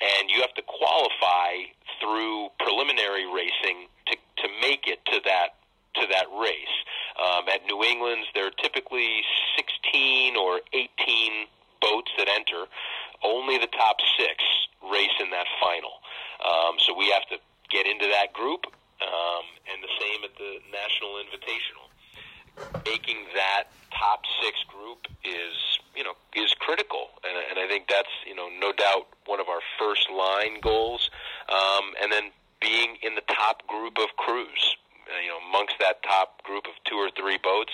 and 0.00 0.30
you 0.30 0.40
have 0.40 0.54
to 0.54 0.62
qualify 0.62 1.68
through 2.00 2.48
preliminary 2.58 3.26
racing 3.26 3.88
to 4.06 4.16
to 4.16 4.48
make 4.60 4.88
it 4.88 5.04
to 5.06 5.20
that 5.24 5.60
to 6.00 6.06
that 6.08 6.26
race. 6.32 6.76
Um, 7.20 7.44
at 7.48 7.60
New 7.66 7.84
England's, 7.84 8.26
there 8.34 8.46
are 8.46 8.56
typically 8.62 9.20
16 9.56 10.36
or 10.36 10.60
18 10.72 10.88
boats 11.82 12.10
that 12.16 12.28
enter. 12.28 12.64
Only 13.22 13.58
the 13.58 13.68
top 13.68 13.96
six 14.16 14.42
race 14.90 15.12
in 15.20 15.30
that 15.30 15.46
final. 15.60 16.00
Um, 16.40 16.76
so 16.78 16.96
we 16.96 17.10
have 17.10 17.28
to 17.28 17.36
get 17.68 17.86
into 17.86 18.06
that 18.08 18.32
group, 18.32 18.64
um, 19.02 19.44
and 19.72 19.82
the 19.82 19.92
same 19.98 20.22
at 20.24 20.34
the 20.38 20.62
National 20.70 21.18
Invitational 21.18 21.92
making 22.84 23.16
that 23.34 23.64
top 23.92 24.24
six 24.42 24.56
group 24.68 25.06
is 25.24 25.54
you 25.96 26.04
know 26.04 26.14
is 26.34 26.52
critical, 26.58 27.08
and, 27.24 27.36
and 27.50 27.58
I 27.58 27.68
think 27.68 27.88
that's 27.88 28.12
you 28.26 28.34
know 28.34 28.48
no 28.60 28.72
doubt 28.72 29.08
one 29.26 29.40
of 29.40 29.48
our 29.48 29.60
first 29.78 30.08
line 30.10 30.60
goals, 30.60 31.10
um, 31.48 31.92
and 32.00 32.12
then 32.12 32.30
being 32.60 32.96
in 33.02 33.14
the 33.14 33.26
top 33.28 33.66
group 33.66 33.98
of 33.98 34.08
crews. 34.16 34.76
Uh, 35.02 35.18
you 35.18 35.28
know, 35.28 35.38
amongst 35.50 35.74
that 35.80 36.00
top 36.04 36.42
group 36.44 36.64
of 36.64 36.72
two 36.84 36.94
or 36.94 37.10
three 37.10 37.36
boats, 37.42 37.72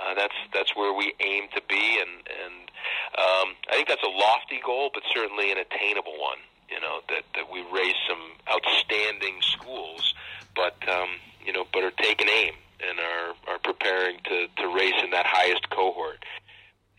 uh, 0.00 0.14
that's 0.14 0.34
that's 0.54 0.74
where 0.74 0.92
we 0.92 1.14
aim 1.20 1.44
to 1.54 1.60
be, 1.68 2.00
and 2.00 2.24
and 2.26 2.70
um, 3.18 3.54
I 3.68 3.76
think 3.76 3.88
that's 3.88 4.02
a 4.02 4.10
lofty 4.10 4.60
goal, 4.64 4.90
but 4.92 5.02
certainly 5.12 5.52
an 5.52 5.58
attainable 5.58 6.18
one. 6.18 6.38
You 6.70 6.80
know 6.80 7.00
that 7.10 7.24
that 7.36 7.52
we 7.52 7.60
raise 7.70 7.94
some 8.08 8.40
outstanding 8.48 9.36
schools, 9.42 10.14
but 10.54 10.76
um, 10.88 11.08
you 11.44 11.52
know, 11.52 11.64
but 11.72 11.82
are 11.82 11.90
taking 11.92 12.28
aim 12.28 12.54
and 12.88 12.98
are, 12.98 13.54
are 13.54 13.58
preparing 13.58 14.18
to, 14.24 14.46
to 14.56 14.68
race 14.74 14.94
in 15.02 15.10
that 15.10 15.26
highest 15.26 15.70
cohort. 15.70 16.24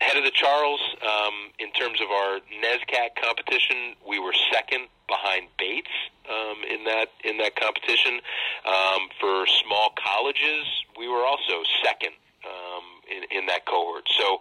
Head 0.00 0.16
of 0.16 0.24
the 0.24 0.30
Charles, 0.30 0.80
um, 1.02 1.52
in 1.58 1.70
terms 1.72 2.00
of 2.00 2.10
our 2.10 2.40
NESCAC 2.60 3.16
competition, 3.22 3.94
we 4.06 4.18
were 4.18 4.34
second 4.52 4.88
behind 5.08 5.46
Bates 5.58 5.88
um, 6.28 6.56
in 6.68 6.84
that 6.84 7.08
in 7.24 7.38
that 7.38 7.56
competition. 7.56 8.20
Um, 8.66 9.08
for 9.20 9.46
small 9.46 9.94
colleges, 9.96 10.66
we 10.98 11.08
were 11.08 11.24
also 11.24 11.62
second 11.82 12.12
um, 12.44 12.84
in, 13.08 13.38
in 13.38 13.46
that 13.46 13.66
cohort. 13.66 14.08
So, 14.18 14.40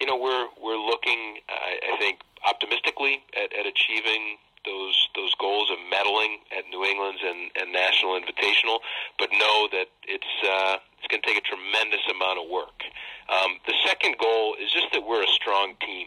you 0.00 0.06
know, 0.06 0.16
we're 0.16 0.46
we're 0.62 0.78
looking, 0.78 1.38
I, 1.48 1.94
I 1.94 1.98
think, 1.98 2.20
optimistically 2.46 3.22
at, 3.36 3.52
at 3.52 3.66
achieving 3.66 4.38
those 4.64 4.96
those 5.14 5.34
goals 5.36 5.70
of 5.70 5.78
medaling 5.90 6.38
at 6.56 6.64
New 6.70 6.84
England's 6.84 7.20
and, 7.24 7.50
and 7.56 7.72
National 7.72 8.18
Invitational, 8.18 8.78
but 9.18 9.30
know 9.32 9.68
that 9.72 9.86
it's 10.04 10.32
uh, 10.44 10.76
it's 10.98 11.08
going 11.08 11.22
to 11.22 11.26
take 11.26 11.38
a 11.38 11.46
tremendous 11.46 12.02
amount 12.10 12.38
of 12.38 12.48
work. 12.48 12.82
Um, 13.28 13.58
the 13.66 13.74
second 13.86 14.18
goal 14.18 14.54
is 14.60 14.70
just 14.72 14.92
that 14.92 15.06
we're 15.06 15.22
a 15.22 15.32
strong 15.34 15.74
team. 15.80 16.06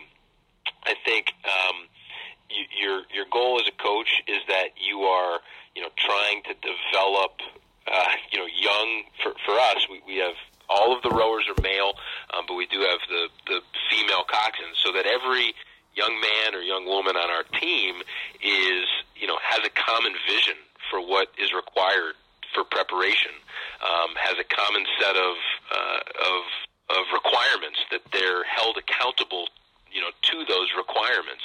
I 0.84 0.94
think 1.04 1.34
um, 1.44 1.88
you, 2.50 2.64
your 2.80 2.98
your 3.14 3.26
goal 3.32 3.60
as 3.60 3.68
a 3.68 3.76
coach 3.82 4.24
is 4.28 4.40
that 4.48 4.76
you 4.80 5.02
are 5.02 5.40
you 5.76 5.82
know 5.82 5.90
trying 5.98 6.44
to 6.44 6.54
develop 6.64 7.42
uh, 7.88 8.12
you 8.32 8.40
know 8.40 8.48
young 8.48 9.04
for 9.22 9.34
for 9.46 9.54
us 9.60 9.88
we, 9.90 10.02
we 10.08 10.18
have 10.18 10.36
all 10.70 10.96
of 10.96 11.04
the 11.04 11.10
rowers 11.10 11.46
are 11.48 11.62
male, 11.62 11.94
um, 12.34 12.46
but 12.48 12.56
we 12.56 12.66
do 12.68 12.80
have 12.82 13.00
the 13.10 13.28
the 13.48 13.62
female 13.90 14.24
coxswains, 14.26 14.78
so 14.84 14.92
that 14.94 15.06
every 15.06 15.54
young 15.96 16.20
man 16.20 16.54
or 16.54 16.62
young 16.62 16.86
woman 16.86 17.16
on 17.16 17.30
our 17.30 17.44
team 17.60 17.96
is, 18.44 18.86
you 19.16 19.28
know, 19.28 19.38
has 19.42 19.66
a 19.66 19.70
common 19.70 20.14
vision 20.28 20.56
for 20.92 21.00
what 21.00 21.30
is 21.40 21.54
required 21.54 22.16
for 22.54 22.64
preparation, 22.64 23.32
um, 23.84 24.12
has 24.16 24.36
a 24.40 24.44
common 24.44 24.86
set 25.00 25.16
of, 25.16 25.36
uh, 25.72 26.00
of, 26.20 27.00
of 27.00 27.04
requirements 27.14 27.80
that 27.92 28.02
they're 28.12 28.44
held 28.44 28.78
accountable, 28.78 29.48
you 29.92 30.02
know, 30.02 30.12
to 30.22 30.46
those 30.48 30.70
requirements. 30.78 31.44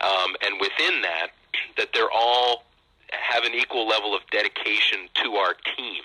Um, 0.00 0.34
and 0.44 0.60
within 0.60 1.02
that, 1.02 1.28
that 1.76 1.92
they're 1.92 2.10
all 2.10 2.64
have 3.12 3.44
an 3.44 3.54
equal 3.54 3.86
level 3.86 4.14
of 4.14 4.22
dedication 4.30 5.08
to 5.22 5.34
our 5.34 5.54
team. 5.76 6.02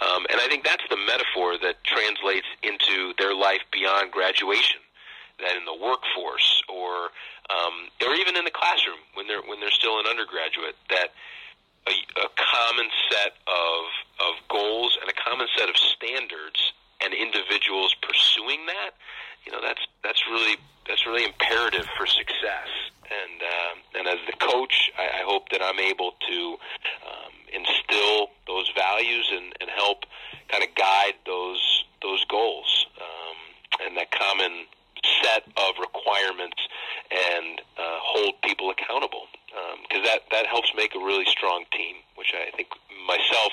Um, 0.00 0.26
and 0.30 0.40
I 0.40 0.48
think 0.48 0.64
that's 0.64 0.84
the 0.88 0.96
metaphor 0.96 1.58
that 1.60 1.84
translates 1.84 2.46
into 2.62 3.12
their 3.18 3.34
life 3.34 3.60
beyond 3.72 4.12
graduation. 4.12 4.80
That 5.38 5.54
in 5.54 5.64
the 5.64 5.74
workforce, 5.74 6.62
or 6.66 7.14
um, 7.46 7.86
or 8.02 8.12
even 8.14 8.34
in 8.34 8.44
the 8.44 8.50
classroom 8.50 8.98
when 9.14 9.28
they're 9.28 9.42
when 9.46 9.60
they're 9.60 9.70
still 9.70 10.00
an 10.00 10.06
undergraduate, 10.10 10.74
that 10.90 11.14
a, 11.86 11.94
a 12.18 12.28
common 12.34 12.90
set 13.08 13.38
of 13.46 13.80
of 14.18 14.34
goals 14.48 14.98
and 15.00 15.08
a 15.08 15.14
common 15.14 15.46
set 15.56 15.68
of 15.68 15.76
standards 15.76 16.72
and 17.00 17.14
individuals 17.14 17.94
pursuing 18.02 18.66
that, 18.66 18.98
you 19.46 19.52
know, 19.52 19.60
that's 19.62 19.86
that's 20.02 20.26
really 20.26 20.56
that's 20.88 21.06
really 21.06 21.24
imperative 21.78 21.90
for 21.96 22.06
success. 22.06 22.68
And 23.08 23.42
um, 23.42 23.78
and 23.98 24.08
as 24.08 24.18
the 24.26 24.36
coach, 24.36 24.90
I, 24.98 25.20
I 25.20 25.22
hope 25.24 25.48
that 25.50 25.62
I'm 25.62 25.78
able 25.78 26.12
to 26.28 26.56
um, 27.06 27.32
instill 27.52 28.28
those 28.46 28.70
values 28.76 29.30
and, 29.32 29.54
and 29.60 29.70
help 29.70 30.04
kind 30.48 30.62
of 30.62 30.74
guide 30.74 31.14
those 31.24 31.84
those 32.02 32.24
goals 32.26 32.86
um, 33.00 33.86
and 33.86 33.96
that 33.96 34.10
common 34.12 34.66
set 35.22 35.44
of 35.56 35.78
requirements 35.80 36.58
and 37.10 37.60
uh, 37.78 37.98
hold 38.02 38.34
people 38.42 38.70
accountable 38.70 39.24
because 39.88 40.04
um, 40.04 40.04
that 40.04 40.20
that 40.30 40.46
helps 40.46 40.70
make 40.76 40.94
a 40.94 40.98
really 40.98 41.24
strong 41.24 41.64
team, 41.72 41.96
which 42.16 42.34
I 42.36 42.54
think 42.54 42.68
myself 43.06 43.52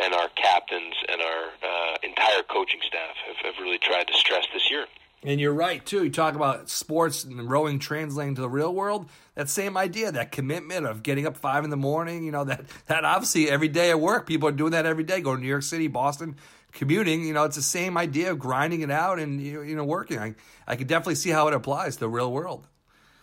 and 0.00 0.14
our 0.14 0.28
captains 0.28 0.96
and 1.12 1.20
our 1.20 1.44
uh, 1.60 1.94
entire 2.02 2.42
coaching 2.48 2.80
staff 2.86 3.16
have, 3.28 3.36
have 3.52 3.62
really 3.62 3.78
tried 3.78 4.08
to 4.08 4.14
stress 4.14 4.46
this 4.54 4.70
year. 4.70 4.86
And 5.24 5.40
you're 5.40 5.54
right 5.54 5.84
too. 5.84 6.04
You 6.04 6.10
talk 6.10 6.34
about 6.34 6.68
sports 6.68 7.24
and 7.24 7.50
rowing 7.50 7.78
translating 7.78 8.34
to 8.34 8.42
the 8.42 8.48
real 8.48 8.74
world. 8.74 9.08
That 9.34 9.48
same 9.48 9.76
idea, 9.76 10.12
that 10.12 10.30
commitment 10.30 10.86
of 10.86 11.02
getting 11.02 11.26
up 11.26 11.36
five 11.38 11.64
in 11.64 11.70
the 11.70 11.78
morning. 11.78 12.24
You 12.24 12.30
know 12.30 12.44
that 12.44 12.66
that 12.86 13.04
obviously 13.04 13.50
every 13.50 13.68
day 13.68 13.90
at 13.90 13.98
work, 13.98 14.26
people 14.26 14.48
are 14.48 14.52
doing 14.52 14.72
that 14.72 14.84
every 14.84 15.04
day. 15.04 15.22
Going 15.22 15.38
to 15.38 15.42
New 15.42 15.48
York 15.48 15.62
City, 15.62 15.88
Boston, 15.88 16.36
commuting. 16.72 17.24
You 17.24 17.32
know, 17.32 17.44
it's 17.44 17.56
the 17.56 17.62
same 17.62 17.96
idea 17.96 18.32
of 18.32 18.38
grinding 18.38 18.82
it 18.82 18.90
out 18.90 19.18
and 19.18 19.40
you 19.40 19.74
know 19.74 19.84
working. 19.84 20.18
I 20.18 20.34
I 20.68 20.76
can 20.76 20.86
definitely 20.86 21.16
see 21.16 21.30
how 21.30 21.48
it 21.48 21.54
applies 21.54 21.94
to 21.94 22.00
the 22.00 22.08
real 22.08 22.30
world. 22.30 22.66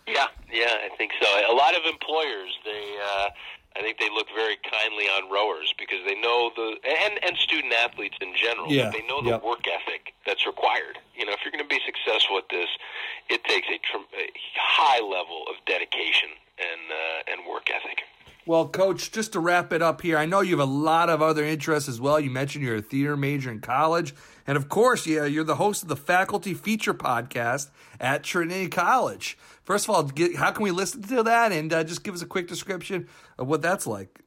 Yeah, 0.08 0.26
yeah, 0.52 0.74
I 0.84 0.96
think 0.98 1.12
so. 1.20 1.28
A 1.50 1.54
lot 1.54 1.74
of 1.74 1.82
employers 1.84 2.50
they. 2.64 2.98
Uh, 3.00 3.28
I 3.76 3.80
think 3.80 3.98
they 3.98 4.10
look 4.10 4.26
very 4.34 4.56
kindly 4.62 5.04
on 5.06 5.30
rowers 5.30 5.72
because 5.78 6.00
they 6.06 6.18
know 6.20 6.50
the 6.54 6.76
and 6.84 7.18
and 7.22 7.36
student 7.38 7.72
athletes 7.72 8.16
in 8.20 8.34
general. 8.36 8.70
Yeah, 8.70 8.90
they 8.90 9.06
know 9.06 9.22
the 9.22 9.40
yep. 9.40 9.44
work 9.44 9.64
ethic 9.66 10.12
that's 10.26 10.46
required. 10.46 10.98
You 11.16 11.26
know, 11.26 11.32
if 11.32 11.40
you're 11.44 11.52
going 11.52 11.64
to 11.64 11.68
be 11.68 11.80
successful 11.84 12.38
at 12.38 12.48
this, 12.50 12.68
it 13.28 13.44
takes 13.44 13.68
a, 13.68 13.76
a 13.76 14.30
high 14.56 15.00
level 15.00 15.44
of 15.48 15.56
dedication 15.66 16.30
and 16.58 16.82
uh, 16.90 17.32
and 17.32 17.48
work 17.48 17.68
ethic. 17.70 18.04
Well, 18.44 18.66
Coach, 18.66 19.12
just 19.12 19.34
to 19.34 19.40
wrap 19.40 19.72
it 19.72 19.82
up 19.82 20.00
here, 20.00 20.18
I 20.18 20.26
know 20.26 20.40
you 20.40 20.58
have 20.58 20.68
a 20.68 20.72
lot 20.72 21.08
of 21.08 21.22
other 21.22 21.44
interests 21.44 21.88
as 21.88 22.00
well. 22.00 22.18
You 22.18 22.28
mentioned 22.28 22.64
you're 22.64 22.76
a 22.76 22.82
theater 22.82 23.16
major 23.16 23.52
in 23.52 23.60
college. 23.60 24.14
And 24.48 24.56
of 24.56 24.68
course, 24.68 25.06
yeah, 25.06 25.26
you're 25.26 25.44
the 25.44 25.54
host 25.54 25.84
of 25.84 25.88
the 25.88 25.96
Faculty 25.96 26.52
Feature 26.52 26.94
Podcast 26.94 27.70
at 28.00 28.24
Trinity 28.24 28.68
College. 28.68 29.38
First 29.64 29.88
of 29.88 29.94
all, 29.94 30.02
get, 30.02 30.36
how 30.36 30.50
can 30.50 30.64
we 30.64 30.70
listen 30.70 31.02
to 31.02 31.22
that? 31.22 31.52
And 31.52 31.72
uh, 31.72 31.84
just 31.84 32.02
give 32.04 32.14
us 32.14 32.22
a 32.22 32.26
quick 32.26 32.48
description 32.48 33.08
of 33.38 33.46
what 33.46 33.62
that's 33.62 33.86
like. 33.86 34.20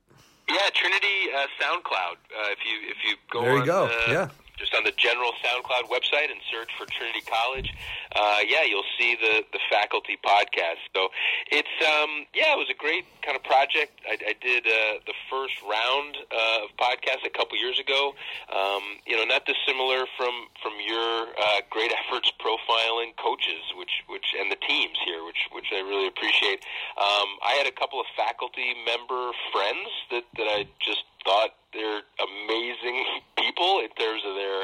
Yeah, 0.47 0.69
Trinity 0.73 1.07
uh, 1.35 1.47
SoundCloud. 1.61 2.13
Uh, 2.13 2.51
if 2.51 2.59
you 2.65 2.89
if 2.89 2.97
you 3.07 3.15
go 3.31 3.41
there 3.41 3.53
you 3.53 3.59
on, 3.61 3.65
go. 3.65 3.89
Yeah 4.07 4.29
just 4.57 4.73
on 4.73 4.83
the 4.83 4.93
general 4.97 5.31
SoundCloud 5.43 5.89
website 5.89 6.31
and 6.31 6.39
search 6.51 6.69
for 6.77 6.85
Trinity 6.85 7.21
College, 7.21 7.73
uh, 8.15 8.39
yeah, 8.47 8.63
you'll 8.63 8.87
see 8.97 9.15
the 9.15 9.43
the 9.51 9.59
faculty 9.69 10.17
podcast. 10.23 10.81
So 10.95 11.09
it's 11.51 11.75
um, 11.83 12.25
yeah, 12.33 12.53
it 12.53 12.57
was 12.57 12.69
a 12.69 12.77
great 12.77 13.05
kind 13.21 13.35
of 13.35 13.43
project. 13.43 13.99
I, 14.07 14.17
I 14.21 14.33
did 14.39 14.65
uh, 14.67 15.03
the 15.05 15.13
first 15.29 15.55
round 15.63 16.17
uh, 16.31 16.65
of 16.65 16.69
podcasts 16.77 17.25
a 17.25 17.29
couple 17.29 17.57
years 17.57 17.79
ago. 17.79 18.15
Um, 18.53 19.01
you 19.05 19.17
know, 19.17 19.25
not 19.25 19.45
dissimilar 19.45 20.05
from 20.17 20.47
from 20.61 20.73
your 20.79 21.27
uh, 21.35 21.61
great 21.69 21.91
efforts 21.99 22.31
profiling 22.39 23.15
coaches, 23.17 23.63
which 23.77 24.03
which 24.07 24.35
and 24.39 24.51
the 24.51 24.59
teams 24.67 24.97
here, 25.05 25.23
which 25.25 25.49
which 25.51 25.69
I 25.73 25.79
really 25.81 26.07
appreciate. 26.07 26.63
Um, 26.97 27.29
I 27.43 27.55
had 27.57 27.67
a 27.67 27.75
couple 27.75 27.99
of 27.99 28.05
faculty 28.15 28.73
member 28.85 29.31
friends 29.51 29.89
that 30.11 30.23
that 30.37 30.47
I 30.47 30.67
just 30.79 31.03
thought 31.25 31.57
they're 31.73 32.05
amazing 32.21 33.03
people 33.37 33.81
in 33.81 33.89
terms 33.99 34.21
of 34.25 34.35
their 34.35 34.61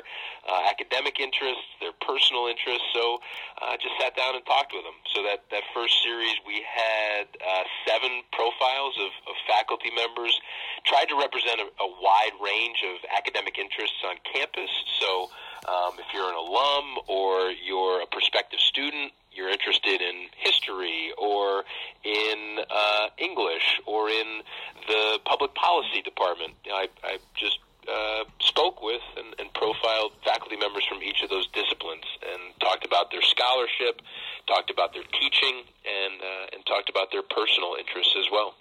uh, 0.48 0.62
academic 1.02 1.20
interests, 1.20 1.66
their 1.80 1.94
personal 2.06 2.48
interests. 2.48 2.86
So 2.94 3.20
I 3.62 3.74
uh, 3.74 3.78
just 3.78 3.96
sat 4.00 4.16
down 4.16 4.36
and 4.36 4.46
talked 4.46 4.74
with 4.74 4.84
them. 4.84 4.94
So 5.16 5.24
that, 5.24 5.44
that 5.52 5.64
first 5.74 6.02
series, 6.04 6.36
we 6.46 6.62
had 6.62 7.26
uh, 7.42 7.64
seven 7.88 8.22
profiles 8.32 8.96
of, 9.00 9.12
of 9.28 9.36
faculty 9.48 9.90
members, 9.96 10.40
tried 10.86 11.06
to 11.06 11.18
represent 11.18 11.60
a, 11.60 11.68
a 11.82 11.88
wide 12.02 12.38
range 12.44 12.78
of 12.86 13.02
academic 13.18 13.58
interests 13.58 13.98
on 14.06 14.16
campus. 14.32 14.70
So 15.00 15.30
um, 15.68 15.98
if 15.98 16.06
you're 16.14 16.30
an 16.30 16.38
alum 16.38 17.02
or 17.08 17.52
you're 17.52 18.02
a 18.02 18.08
prospective 18.08 18.60
student, 18.60 19.12
you're 19.34 19.50
interested 19.50 20.02
in 20.02 20.28
history 20.38 21.14
or 21.18 21.64
in 22.04 22.60
uh, 22.70 23.08
English 23.18 23.80
or 23.86 24.10
in 24.10 24.42
the 24.88 25.20
public 25.26 25.56
policy 25.56 26.02
department. 26.04 26.54
I, 26.70 26.90
I 27.04 27.18
just 27.36 27.58
uh, 27.88 28.24
spoke 28.40 28.82
with 28.82 29.02
and, 29.18 29.34
and 29.40 29.54
profiled 29.54 30.14
faculty 30.24 30.56
members 30.56 30.86
from 30.88 31.02
each 31.02 31.24
of 31.24 31.30
those 31.30 31.48
disciplines 31.48 32.04
and 32.22 32.54
talked 32.60 32.86
about 32.86 33.12
their 33.12 33.22
scholarship, 33.22 34.02
talked 34.48 34.70
about 34.70 34.94
their 34.94 35.04
teaching, 35.20 35.64
and 35.82 36.22
uh, 36.22 36.54
and 36.54 36.66
talked 36.66 36.90
about 36.90 37.12
their 37.12 37.24
personal 37.24 37.76
interests 37.80 38.16
as 38.20 38.26
well. 38.32 38.54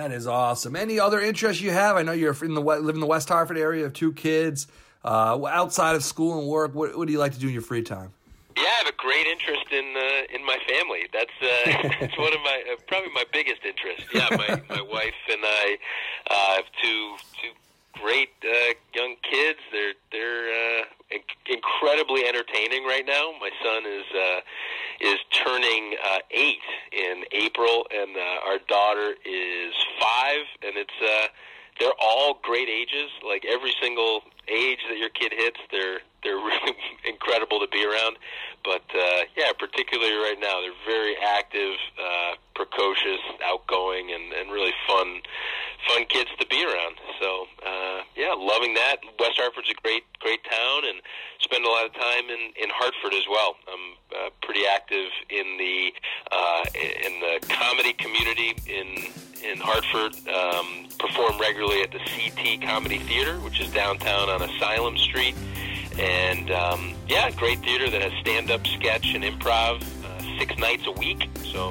That 0.00 0.12
is 0.12 0.26
awesome. 0.26 0.76
Any 0.76 0.98
other 0.98 1.20
interests 1.20 1.60
you 1.60 1.72
have? 1.72 1.96
I 1.96 2.02
know 2.02 2.12
you're 2.12 2.34
in 2.42 2.54
the 2.54 2.62
live 2.62 2.94
in 2.94 3.00
the 3.00 3.06
West 3.06 3.28
Hartford 3.28 3.58
area, 3.58 3.82
have 3.82 3.92
two 3.92 4.14
kids. 4.14 4.66
Uh, 5.04 5.44
outside 5.44 5.94
of 5.94 6.02
school 6.02 6.38
and 6.38 6.48
work, 6.48 6.74
what, 6.74 6.96
what 6.96 7.06
do 7.06 7.12
you 7.12 7.18
like 7.18 7.34
to 7.34 7.38
do 7.38 7.48
in 7.48 7.52
your 7.52 7.60
free 7.60 7.82
time? 7.82 8.10
Yeah, 8.56 8.64
I 8.64 8.78
have 8.78 8.86
a 8.86 8.96
great 8.96 9.26
interest 9.26 9.70
in 9.70 9.94
uh, 9.94 10.34
in 10.34 10.42
my 10.46 10.56
family. 10.66 11.04
That's 11.12 11.36
uh, 11.42 11.90
that's 12.00 12.16
one 12.16 12.32
of 12.32 12.40
my 12.40 12.62
uh, 12.72 12.76
probably 12.88 13.12
my 13.12 13.24
biggest 13.30 13.60
interests. 13.62 14.08
Yeah, 14.14 14.28
my 14.30 14.62
my 14.74 14.80
wife 14.90 15.20
and 15.30 15.42
I 15.44 15.76
uh, 16.30 16.54
have 16.56 16.64
two 16.82 17.09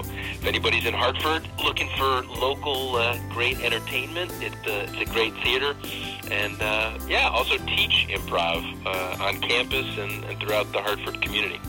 So 0.04 0.12
if 0.12 0.46
anybody's 0.46 0.86
in 0.86 0.94
Hartford 0.94 1.48
looking 1.64 1.90
for 1.98 2.22
local 2.40 2.96
uh, 2.96 3.18
great 3.30 3.60
entertainment, 3.62 4.32
it, 4.42 4.54
uh, 4.54 4.88
it's 4.88 5.10
a 5.10 5.14
great 5.14 5.34
theater. 5.44 5.76
And 6.32 6.62
uh, 6.62 6.98
yeah, 7.08 7.30
also 7.30 7.58
teach 7.58 8.08
improv 8.10 8.64
uh, 8.86 9.24
on 9.24 9.40
campus 9.42 9.98
and, 9.98 10.24
and 10.26 10.40
throughout 10.40 10.72
the 10.72 10.82
Hartford 10.82 11.22
community. 11.22 11.60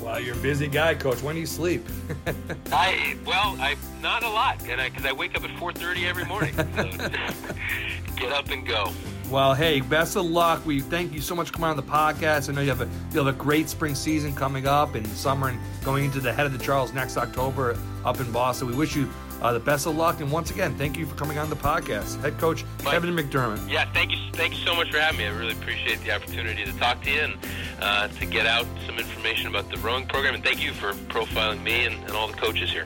Wow, 0.00 0.16
you're 0.16 0.34
a 0.34 0.38
busy 0.38 0.66
guy, 0.66 0.94
Coach. 0.94 1.22
When 1.22 1.36
do 1.36 1.40
you 1.40 1.46
sleep? 1.46 1.86
I 2.72 3.16
well, 3.24 3.56
I 3.60 3.76
not 4.00 4.24
a 4.24 4.28
lot, 4.28 4.60
and 4.68 4.80
I 4.80 4.88
because 4.88 5.06
I 5.06 5.12
wake 5.12 5.36
up 5.36 5.44
at 5.44 5.50
4:30 5.50 6.08
every 6.08 6.24
morning. 6.24 6.54
So 6.56 6.64
get 8.16 8.32
up 8.32 8.50
and 8.50 8.66
go. 8.66 8.92
Well, 9.32 9.54
hey, 9.54 9.80
best 9.80 10.16
of 10.16 10.26
luck. 10.26 10.66
We 10.66 10.80
thank 10.80 11.14
you 11.14 11.22
so 11.22 11.34
much 11.34 11.46
for 11.46 11.54
coming 11.54 11.70
on 11.70 11.76
the 11.76 11.82
podcast. 11.82 12.50
I 12.50 12.52
know 12.52 12.60
you 12.60 12.68
have 12.68 12.82
a 12.82 12.88
you 13.12 13.24
have 13.24 13.28
a 13.28 13.32
great 13.32 13.66
spring 13.70 13.94
season 13.94 14.34
coming 14.34 14.66
up 14.66 14.94
in 14.94 15.06
summer 15.06 15.48
and 15.48 15.58
going 15.82 16.04
into 16.04 16.20
the 16.20 16.30
head 16.30 16.44
of 16.44 16.52
the 16.52 16.62
Charles 16.62 16.92
next 16.92 17.16
October 17.16 17.78
up 18.04 18.20
in 18.20 18.30
Boston. 18.30 18.68
We 18.68 18.76
wish 18.76 18.94
you 18.94 19.08
uh, 19.40 19.54
the 19.54 19.58
best 19.58 19.86
of 19.86 19.96
luck. 19.96 20.20
And 20.20 20.30
once 20.30 20.50
again, 20.50 20.76
thank 20.76 20.98
you 20.98 21.06
for 21.06 21.14
coming 21.14 21.38
on 21.38 21.48
the 21.48 21.56
podcast, 21.56 22.20
head 22.20 22.36
coach 22.36 22.66
Mike, 22.84 22.92
Kevin 22.92 23.16
McDermott. 23.16 23.70
Yeah, 23.70 23.90
thank 23.94 24.10
you, 24.10 24.18
thank 24.34 24.52
you 24.52 24.66
so 24.66 24.74
much 24.74 24.90
for 24.90 24.98
having 24.98 25.16
me. 25.16 25.24
I 25.24 25.30
really 25.30 25.54
appreciate 25.54 26.02
the 26.04 26.12
opportunity 26.12 26.66
to 26.66 26.72
talk 26.74 27.00
to 27.04 27.10
you 27.10 27.20
and 27.20 27.38
uh, 27.80 28.08
to 28.08 28.26
get 28.26 28.44
out 28.44 28.66
some 28.84 28.98
information 28.98 29.46
about 29.46 29.70
the 29.70 29.78
rowing 29.78 30.06
program. 30.08 30.34
And 30.34 30.44
thank 30.44 30.62
you 30.62 30.74
for 30.74 30.92
profiling 31.08 31.62
me 31.62 31.86
and, 31.86 31.94
and 32.04 32.10
all 32.10 32.28
the 32.28 32.36
coaches 32.36 32.70
here. 32.70 32.84